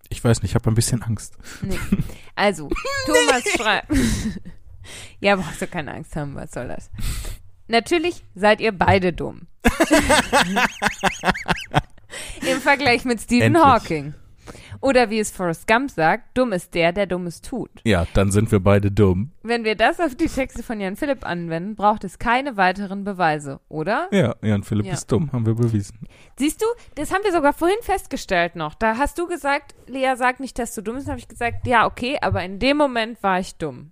[0.09, 1.37] Ich weiß nicht, ich habe ein bisschen Angst.
[1.61, 1.79] Nee.
[2.39, 2.69] Also,
[3.07, 3.91] Thomas schreibt.
[5.19, 6.91] ja, brauchst du keine Angst haben, was soll das?
[7.67, 9.47] Natürlich seid ihr beide dumm.
[12.47, 13.65] Im Vergleich mit Stephen Endlich.
[13.65, 14.13] Hawking.
[14.81, 17.69] Oder wie es Forrest Gump sagt, dumm ist der, der Dummes tut.
[17.83, 19.31] Ja, dann sind wir beide dumm.
[19.43, 23.59] Wenn wir das auf die Texte von Jan Philipp anwenden, braucht es keine weiteren Beweise,
[23.69, 24.07] oder?
[24.11, 24.93] Ja, Jan Philipp Ja.
[24.93, 26.07] ist dumm, haben wir bewiesen.
[26.37, 26.65] Siehst du,
[26.95, 28.75] das haben wir sogar vorhin festgestellt noch.
[28.75, 31.07] Da hast du gesagt, Lea sagt nicht, dass du dumm bist.
[31.07, 33.91] Habe ich gesagt, ja, okay, aber in dem Moment war ich dumm.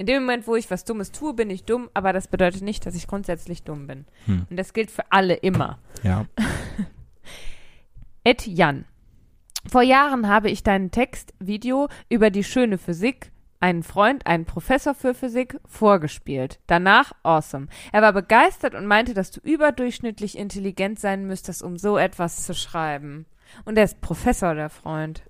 [0.00, 2.86] In dem Moment, wo ich was Dummes tue, bin ich dumm, aber das bedeutet nicht,
[2.86, 4.04] dass ich grundsätzlich dumm bin.
[4.26, 4.46] Hm.
[4.48, 5.80] Und das gilt für alle immer.
[6.04, 6.26] Ja.
[8.24, 8.84] Ed Jan.
[9.70, 14.94] Vor Jahren habe ich deinen Text, Video über die schöne Physik, einen Freund, einen Professor
[14.94, 16.58] für Physik, vorgespielt.
[16.66, 17.66] Danach awesome.
[17.92, 22.54] Er war begeistert und meinte, dass du überdurchschnittlich intelligent sein müsstest, um so etwas zu
[22.54, 23.26] schreiben.
[23.66, 25.22] Und er ist Professor, der Freund.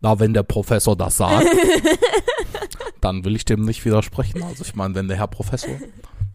[0.00, 1.46] Na, wenn der Professor das sagt,
[3.00, 4.44] dann will ich dem nicht widersprechen.
[4.44, 5.74] Also ich meine, wenn der Herr Professor,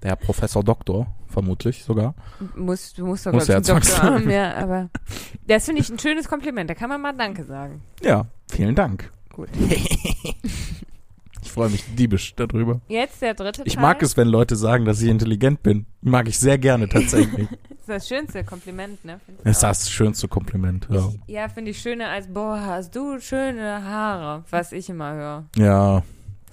[0.03, 2.15] der Professor Doktor, vermutlich sogar.
[2.55, 4.89] Muss, du musst doch Muss ich, einen Doktor haben, ja, aber
[5.47, 6.69] das finde ich ein schönes Kompliment.
[6.69, 7.81] Da kann man mal Danke sagen.
[8.03, 9.11] Ja, vielen Dank.
[9.33, 9.49] Gut.
[11.43, 12.79] Ich freue mich diebisch darüber.
[12.87, 13.81] Jetzt der dritte Ich Teil.
[13.81, 15.85] mag es, wenn Leute sagen, dass ich intelligent bin.
[16.01, 17.47] Mag ich sehr gerne tatsächlich.
[17.87, 19.19] Das ist das schönste Kompliment, ne?
[19.27, 20.87] Ich Das ist das schönste Kompliment.
[20.89, 25.13] Ja, Ich, ja, finde ich schöner als, boah, hast du schöne Haare, was ich immer
[25.13, 25.45] höre.
[25.57, 26.03] ja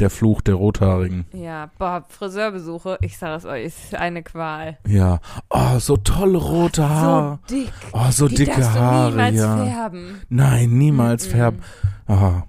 [0.00, 1.26] der Fluch der Rothaarigen.
[1.32, 4.78] Ja, boah, Friseurbesuche, ich sage es euch, ist eine Qual.
[4.86, 5.20] Ja.
[5.50, 7.38] Oh, so tolle rote Haare.
[7.48, 7.72] So dick.
[7.92, 9.64] Oh, so Die dicke Haare, niemals ja.
[9.64, 10.22] färben.
[10.28, 11.30] Nein, niemals Mm-mm.
[11.30, 11.62] färben.
[12.06, 12.42] Ah.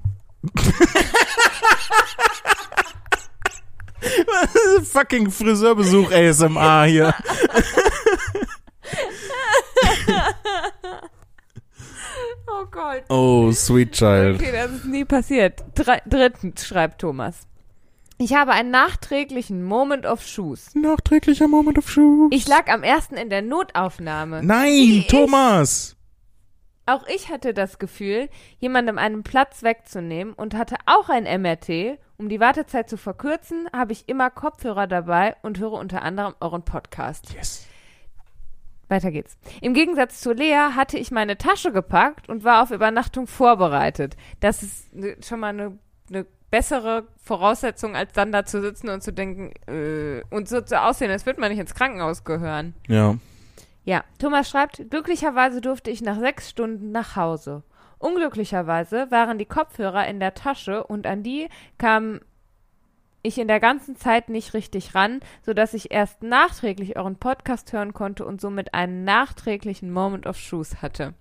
[4.84, 7.14] Fucking Friseurbesuch ASMR hier.
[12.60, 13.04] Oh Gott.
[13.10, 14.42] Oh, sweet child.
[14.42, 15.64] Okay, das ist nie passiert.
[15.76, 17.48] Drittens schreibt Thomas.
[18.18, 20.76] Ich habe einen nachträglichen Moment of Shoes.
[20.76, 22.30] Nachträglicher Moment of Shoes.
[22.34, 24.44] Ich lag am ersten in der Notaufnahme.
[24.44, 25.08] Nein, Wie ich.
[25.08, 25.96] Thomas.
[26.86, 32.00] Auch ich hatte das Gefühl, jemandem einen Platz wegzunehmen und hatte auch ein MRT.
[32.18, 36.66] Um die Wartezeit zu verkürzen, habe ich immer Kopfhörer dabei und höre unter anderem euren
[36.66, 37.34] Podcast.
[37.34, 37.69] Yes.
[38.90, 39.38] Weiter geht's.
[39.62, 44.18] Im Gegensatz zu Lea hatte ich meine Tasche gepackt und war auf Übernachtung vorbereitet.
[44.40, 45.78] Das ist ne, schon mal eine
[46.10, 50.82] ne bessere Voraussetzung, als dann da zu sitzen und zu denken äh, und so zu
[50.82, 52.74] aussehen, als würde man nicht ins Krankenhaus gehören.
[52.88, 53.16] Ja.
[53.86, 57.64] Ja, Thomas schreibt, glücklicherweise durfte ich nach sechs Stunden nach Hause.
[57.98, 62.22] Unglücklicherweise waren die Kopfhörer in der Tasche und an die kam
[63.22, 67.94] ich in der ganzen Zeit nicht richtig ran, sodass ich erst nachträglich euren Podcast hören
[67.94, 71.14] konnte und somit einen nachträglichen Moment of Shoes hatte.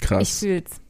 [0.00, 0.38] Ich Krass.
[0.38, 0.80] fühl's.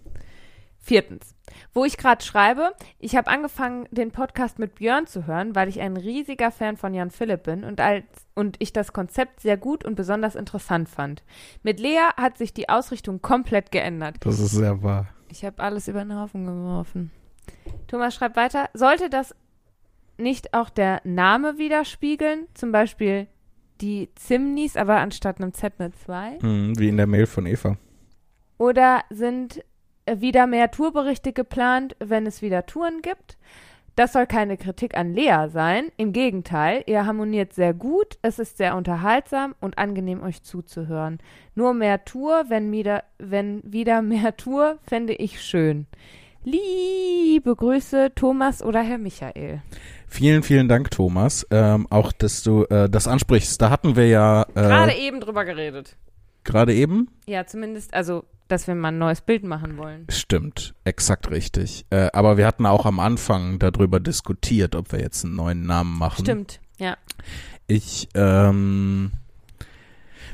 [0.79, 1.35] Viertens,
[1.75, 5.81] wo ich gerade schreibe, ich habe angefangen, den Podcast mit Björn zu hören, weil ich
[5.81, 8.05] ein riesiger Fan von Jan Philipp bin und, als,
[8.37, 11.25] und ich das Konzept sehr gut und besonders interessant fand.
[11.65, 14.19] Mit Lea hat sich die Ausrichtung komplett geändert.
[14.21, 15.09] Das ist sehr wahr.
[15.29, 17.11] Ich habe alles über den Haufen geworfen.
[17.89, 19.35] Thomas schreibt weiter, sollte das
[20.19, 22.47] nicht auch der Name widerspiegeln?
[22.55, 23.27] Zum Beispiel
[23.81, 26.39] die Zimnis, aber anstatt einem Z eine 2?
[26.41, 27.77] Hm, wie in der Mail von Eva.
[28.59, 29.63] Oder sind
[30.07, 33.37] äh, wieder mehr Tourberichte geplant, wenn es wieder Touren gibt?
[33.97, 35.91] Das soll keine Kritik an Lea sein.
[35.97, 41.19] Im Gegenteil, ihr harmoniert sehr gut, es ist sehr unterhaltsam und angenehm, euch zuzuhören.
[41.55, 45.87] Nur mehr Tour, wenn wieder, wenn wieder mehr Tour, fände ich schön.
[46.45, 49.63] Liebe Grüße, Thomas oder Herr Michael.
[50.07, 51.47] Vielen, vielen Dank, Thomas.
[51.51, 53.61] Ähm, auch, dass du äh, das ansprichst.
[53.61, 55.97] Da hatten wir ja äh, Gerade eben drüber geredet.
[56.45, 57.09] gerade eben.
[57.27, 60.07] Ja, zumindest, also, dass wir mal ein neues Bild machen wollen.
[60.09, 61.85] Stimmt, exakt richtig.
[61.91, 65.99] Äh, aber wir hatten auch am Anfang darüber diskutiert, ob wir jetzt einen neuen Namen
[65.99, 66.25] machen.
[66.25, 66.97] Stimmt, ja.
[67.67, 69.11] Ich, ähm,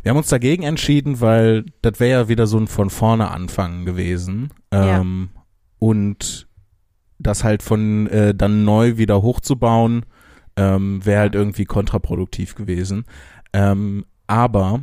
[0.02, 3.86] wir haben uns dagegen entschieden, weil das wäre ja wieder so ein von vorne anfangen
[3.86, 4.50] gewesen.
[4.70, 5.30] Ähm,
[5.78, 6.46] Und
[7.22, 10.04] das halt von äh, dann neu wieder hochzubauen,
[10.56, 13.04] ähm, wäre halt irgendwie kontraproduktiv gewesen.
[13.52, 14.80] Ähm, aber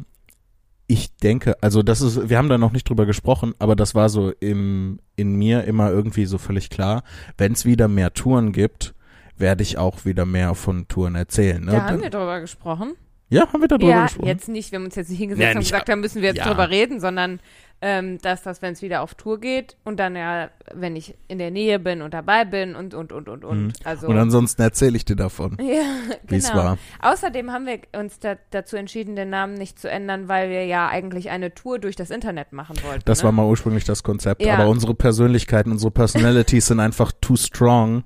[0.88, 4.10] ich denke, also das ist, wir haben da noch nicht drüber gesprochen, aber das war
[4.10, 7.04] so im, in mir immer irgendwie so völlig klar,
[7.38, 8.96] wenn es wieder mehr Touren gibt,
[9.38, 11.64] werde ich auch wieder mehr von Touren erzählen.
[11.64, 11.72] Ne?
[11.74, 12.94] Da haben Dann- wir drüber gesprochen.
[13.30, 14.28] ja, haben wir darüber ja, gesprochen?
[14.28, 16.40] jetzt nicht, wir haben uns jetzt nicht hingesetzt Ja, und gesagt, da müssen wir jetzt
[16.40, 16.48] ja.
[16.48, 17.40] drüber reden, sondern
[17.82, 21.40] ähm, dass das, wenn es wieder auf Tour geht und dann ja, wenn ich in
[21.40, 23.68] der Nähe bin und dabei bin und, und, und, und, und.
[23.68, 23.74] Mhm.
[23.86, 26.64] Also, Und ansonsten erzähle ich dir davon, ja, wie es genau.
[26.64, 26.78] war.
[27.02, 30.90] Außerdem haben wir uns da, dazu entschieden, den Namen nicht zu ändern, weil wir ja
[30.90, 33.04] eigentlich eine Tour durch das Internet machen wollten.
[33.06, 33.26] Das ne?
[33.26, 34.56] war mal ursprünglich das Konzept, Ja.
[34.56, 38.04] aber unsere Persönlichkeiten, unsere Personalities sind einfach too strong,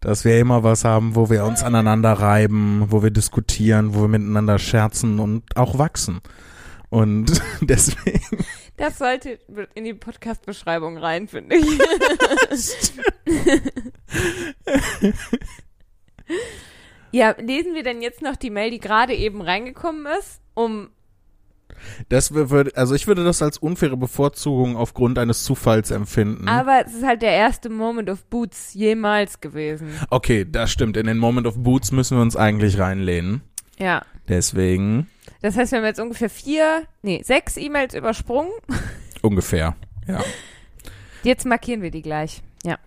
[0.00, 4.08] dass wir immer was haben, wo wir uns aneinander reiben, wo wir diskutieren, wo wir
[4.08, 6.20] miteinander scherzen und auch wachsen.
[6.90, 8.44] Und deswegen,
[8.76, 9.38] Das sollte
[9.74, 11.66] in die Podcast-Beschreibung rein, finde ich.
[17.12, 20.90] ja, lesen wir denn jetzt noch die Mail, die gerade eben reingekommen ist, um
[22.08, 26.48] das würde, also ich würde das als unfaire Bevorzugung aufgrund eines Zufalls empfinden.
[26.48, 29.88] Aber es ist halt der erste Moment of Boots jemals gewesen.
[30.10, 30.96] Okay, das stimmt.
[30.96, 33.42] In den Moment of Boots müssen wir uns eigentlich reinlehnen.
[33.78, 34.02] Ja.
[34.28, 35.08] Deswegen
[35.40, 38.50] Das heißt, wir haben jetzt ungefähr vier, nee, sechs E-Mails übersprungen.
[39.22, 39.76] ungefähr.
[40.06, 40.20] Ja.
[41.22, 42.42] Jetzt markieren wir die gleich.
[42.64, 42.78] Ja.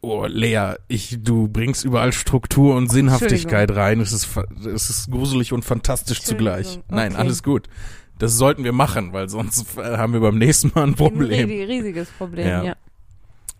[0.00, 4.00] Oh, Lea, ich, du bringst überall Struktur und Sinnhaftigkeit rein.
[4.00, 4.28] Es ist,
[4.66, 6.80] es ist gruselig und fantastisch zugleich.
[6.88, 7.20] Nein, okay.
[7.20, 7.68] alles gut.
[8.18, 11.48] Das sollten wir machen, weil sonst äh, haben wir beim nächsten Mal ein Ein Problem.
[11.48, 12.62] ri- riesiges Problem, Ja.
[12.64, 12.76] ja.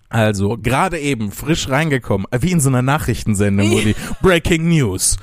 [0.08, 5.16] Also, gerade eben frisch reingekommen, äh, wie in so einer Nachrichtensendung, wo die Breaking News.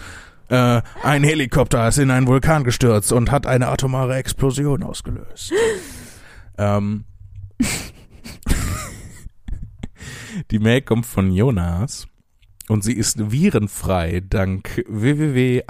[0.50, 5.54] Äh, ein Helikopter ist in einen Vulkan gestürzt und hat eine atomare Explosion ausgelöst.
[6.58, 7.06] ähm,
[10.52, 12.08] die Mail kommt von Jonas
[12.68, 15.62] und sie ist virenfrei dank www.avas.com.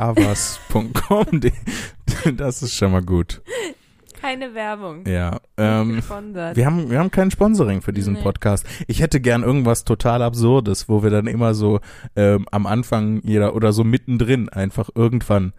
[2.38, 3.42] das ist schon mal gut.
[4.22, 5.06] Keine Werbung.
[5.08, 5.40] Ja.
[5.58, 6.02] Ähm,
[6.54, 8.22] wir haben, wir haben kein Sponsoring für diesen Nee.
[8.22, 8.66] Podcast.
[8.88, 11.80] Ich hätte gern irgendwas total Absurdes, wo wir dann immer so
[12.16, 15.54] ähm, am Anfang jeder oder so mittendrin einfach irgendwann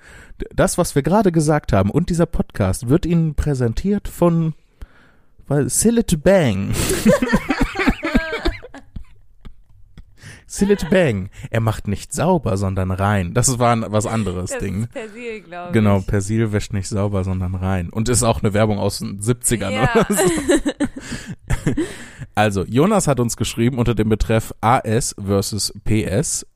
[0.55, 4.55] das, was wir gerade gesagt haben und dieser Podcast wird Ihnen präsentiert von
[5.67, 6.71] Sillet Bang.
[10.53, 11.31] Sillet Bang.
[11.51, 13.35] Er macht nicht sauber, sondern rein.
[13.35, 14.83] Das war ein, was anderes das Ding.
[14.83, 16.07] ist Persil, glaube Genau, ich.
[16.09, 17.89] Persil wäscht nicht sauber, sondern rein.
[17.89, 19.91] Und ist auch eine Werbung aus den 70ern Ja.
[19.95, 21.75] oder so.
[22.35, 26.47] Also, Jonas hat uns geschrieben unter dem Betreff AS versus PS,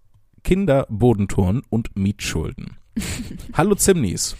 [0.44, 2.76] Kinder, Bodenturnen und Mietschulden.
[3.54, 4.36] Hallo Zimnis.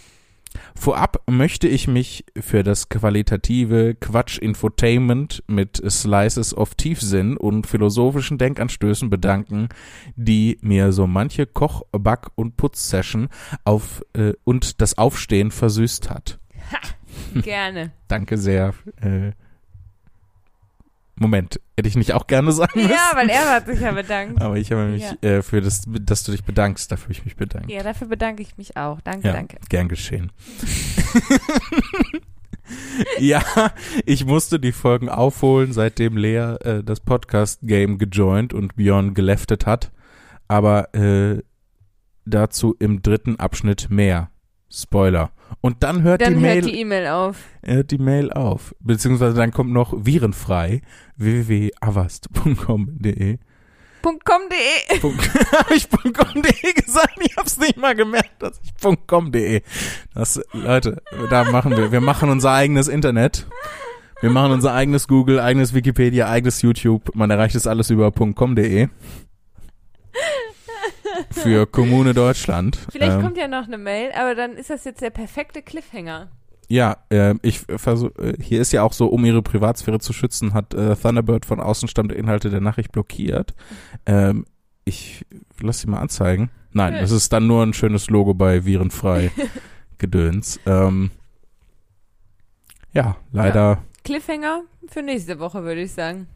[0.75, 9.11] Vorab möchte ich mich für das qualitative Quatsch-Infotainment mit Slices of Tiefsinn und philosophischen Denkanstößen
[9.11, 9.69] bedanken,
[10.17, 13.29] die mir so manche Koch-, Back- und Putzsession
[13.65, 16.39] auf äh, und das Aufstehen versüßt hat.
[17.35, 17.93] Gerne.
[18.09, 18.75] Danke sehr.
[19.01, 19.33] Äh,
[21.17, 22.91] Moment, hätte ich nicht auch gerne sagen müssen?
[22.91, 24.41] Ja, weil er hat sich ja bedankt.
[24.43, 27.71] Aber ich habe mich äh, für das, dass du dich bedankst, dafür ich mich bedankt.
[27.71, 29.01] Ja, dafür bedanke ich mich auch.
[29.01, 29.59] Danke, Ja, danke.
[29.69, 30.33] gern geschehen.
[33.19, 33.43] ja,
[34.05, 39.93] ich musste die Folgen aufholen, seitdem Lea äh, das Podcast-Game gejoint und Björn geleftet hat.
[40.49, 41.43] Aber äh,
[42.25, 44.31] dazu im dritten Abschnitt mehr.
[44.71, 45.31] Spoiler.
[45.61, 47.37] Und dann hört Dann die Mail hört die E-Mail auf.
[47.63, 48.75] hört die Mail auf.
[48.81, 50.83] Beziehungsweise dann kommt noch virenfrei
[51.17, 53.39] www.avast.com.de
[54.03, 55.01] .com.de.
[55.01, 57.17] Habe ich .com.de gesagt?
[57.23, 58.75] Ich hab's nicht mal gemerkt, dass ich
[59.07, 59.63] .com.de.
[60.15, 61.01] Das, Leute,
[61.31, 63.47] da machen wir, wir machen unser eigenes Internet.
[64.21, 67.15] Wir machen unser eigenes Google, eigenes Wikipedia, eigenes YouTube.
[67.15, 68.89] Man erreicht das alles über .com.de.
[71.31, 72.79] Für Kommune Deutschland.
[72.91, 76.29] Vielleicht Ähm, kommt ja noch eine Mail, aber dann ist das jetzt der perfekte Cliffhanger.
[76.69, 80.73] Ja, äh, ich versuche, hier ist ja auch so, um ihre Privatsphäre zu schützen, hat
[80.75, 83.55] äh, Thunderbird von außen stammende Inhalte der Nachricht blockiert.
[84.07, 84.47] Ähm,
[84.85, 85.25] ich
[85.61, 86.51] lass sie mal anzeigen.
[86.73, 89.31] Nein, es ist dann nur ein schönes Logo bei Virenfrei
[89.99, 90.59] Gedöns.
[90.67, 91.11] Ähm,
[92.93, 93.83] ja, leider.
[94.05, 96.27] Cliffhanger für nächste Woche, würde ich sagen.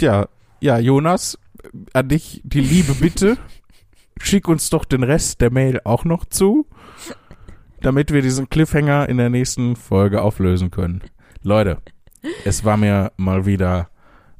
[0.00, 0.28] Ja.
[0.60, 3.36] ja, Jonas, äh, an dich die liebe Bitte.
[4.20, 6.66] Schick uns doch den Rest der Mail auch noch zu,
[7.80, 11.02] damit wir diesen Cliffhanger in der nächsten Folge auflösen können.
[11.42, 11.78] Leute,
[12.44, 13.90] es war mir mal wieder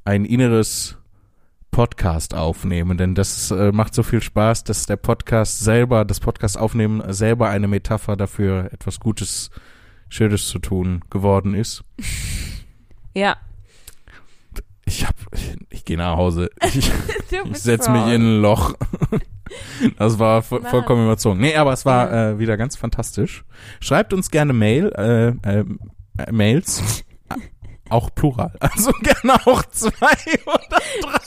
[0.05, 0.96] ein inneres
[1.70, 6.56] Podcast aufnehmen, denn das äh, macht so viel Spaß, dass der Podcast selber, das Podcast
[6.56, 9.51] aufnehmen selber eine Metapher dafür, etwas Gutes,
[10.09, 11.82] Schönes zu tun geworden ist.
[13.12, 13.36] Ja.
[14.86, 16.51] Ich hab, ich, ich gehe nach Hause.
[16.66, 16.77] Ich,
[17.31, 18.74] ich bist setz mich in ein Loch.
[19.98, 20.70] Das war vo Mann.
[20.70, 21.39] vollkommen überzogen.
[21.39, 23.44] Nee, aber es war äh, wieder ganz fantastisch.
[23.78, 25.28] Schreibt uns gerne Mail, äh,
[25.59, 25.65] äh,
[26.32, 27.05] Mails.
[27.95, 28.53] Auch plural.
[28.61, 30.12] Also gerne auch zwei
[30.47, 31.21] oder drei.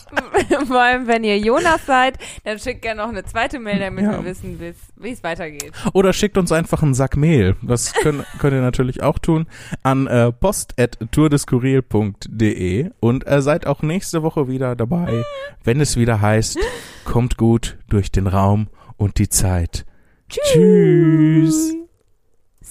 [0.66, 4.12] Vor allem, wenn ihr Jonas seid, dann schickt gerne noch eine zweite Mail, damit Ja.
[4.12, 4.74] wir wissen, wie
[5.12, 5.72] es weitergeht.
[5.94, 7.56] Oder schickt uns einfach einen Sack Mehl.
[7.62, 9.48] Das könnt, könnt ihr natürlich auch tun.
[9.84, 15.24] An äh, post.tourdeskurril.de und äh, seid auch nächste Woche wieder dabei,
[15.64, 16.60] wenn es wieder heißt,
[17.06, 18.68] kommt gut durch den Raum
[18.98, 19.86] und die Zeit.
[20.30, 21.74] Tschüss.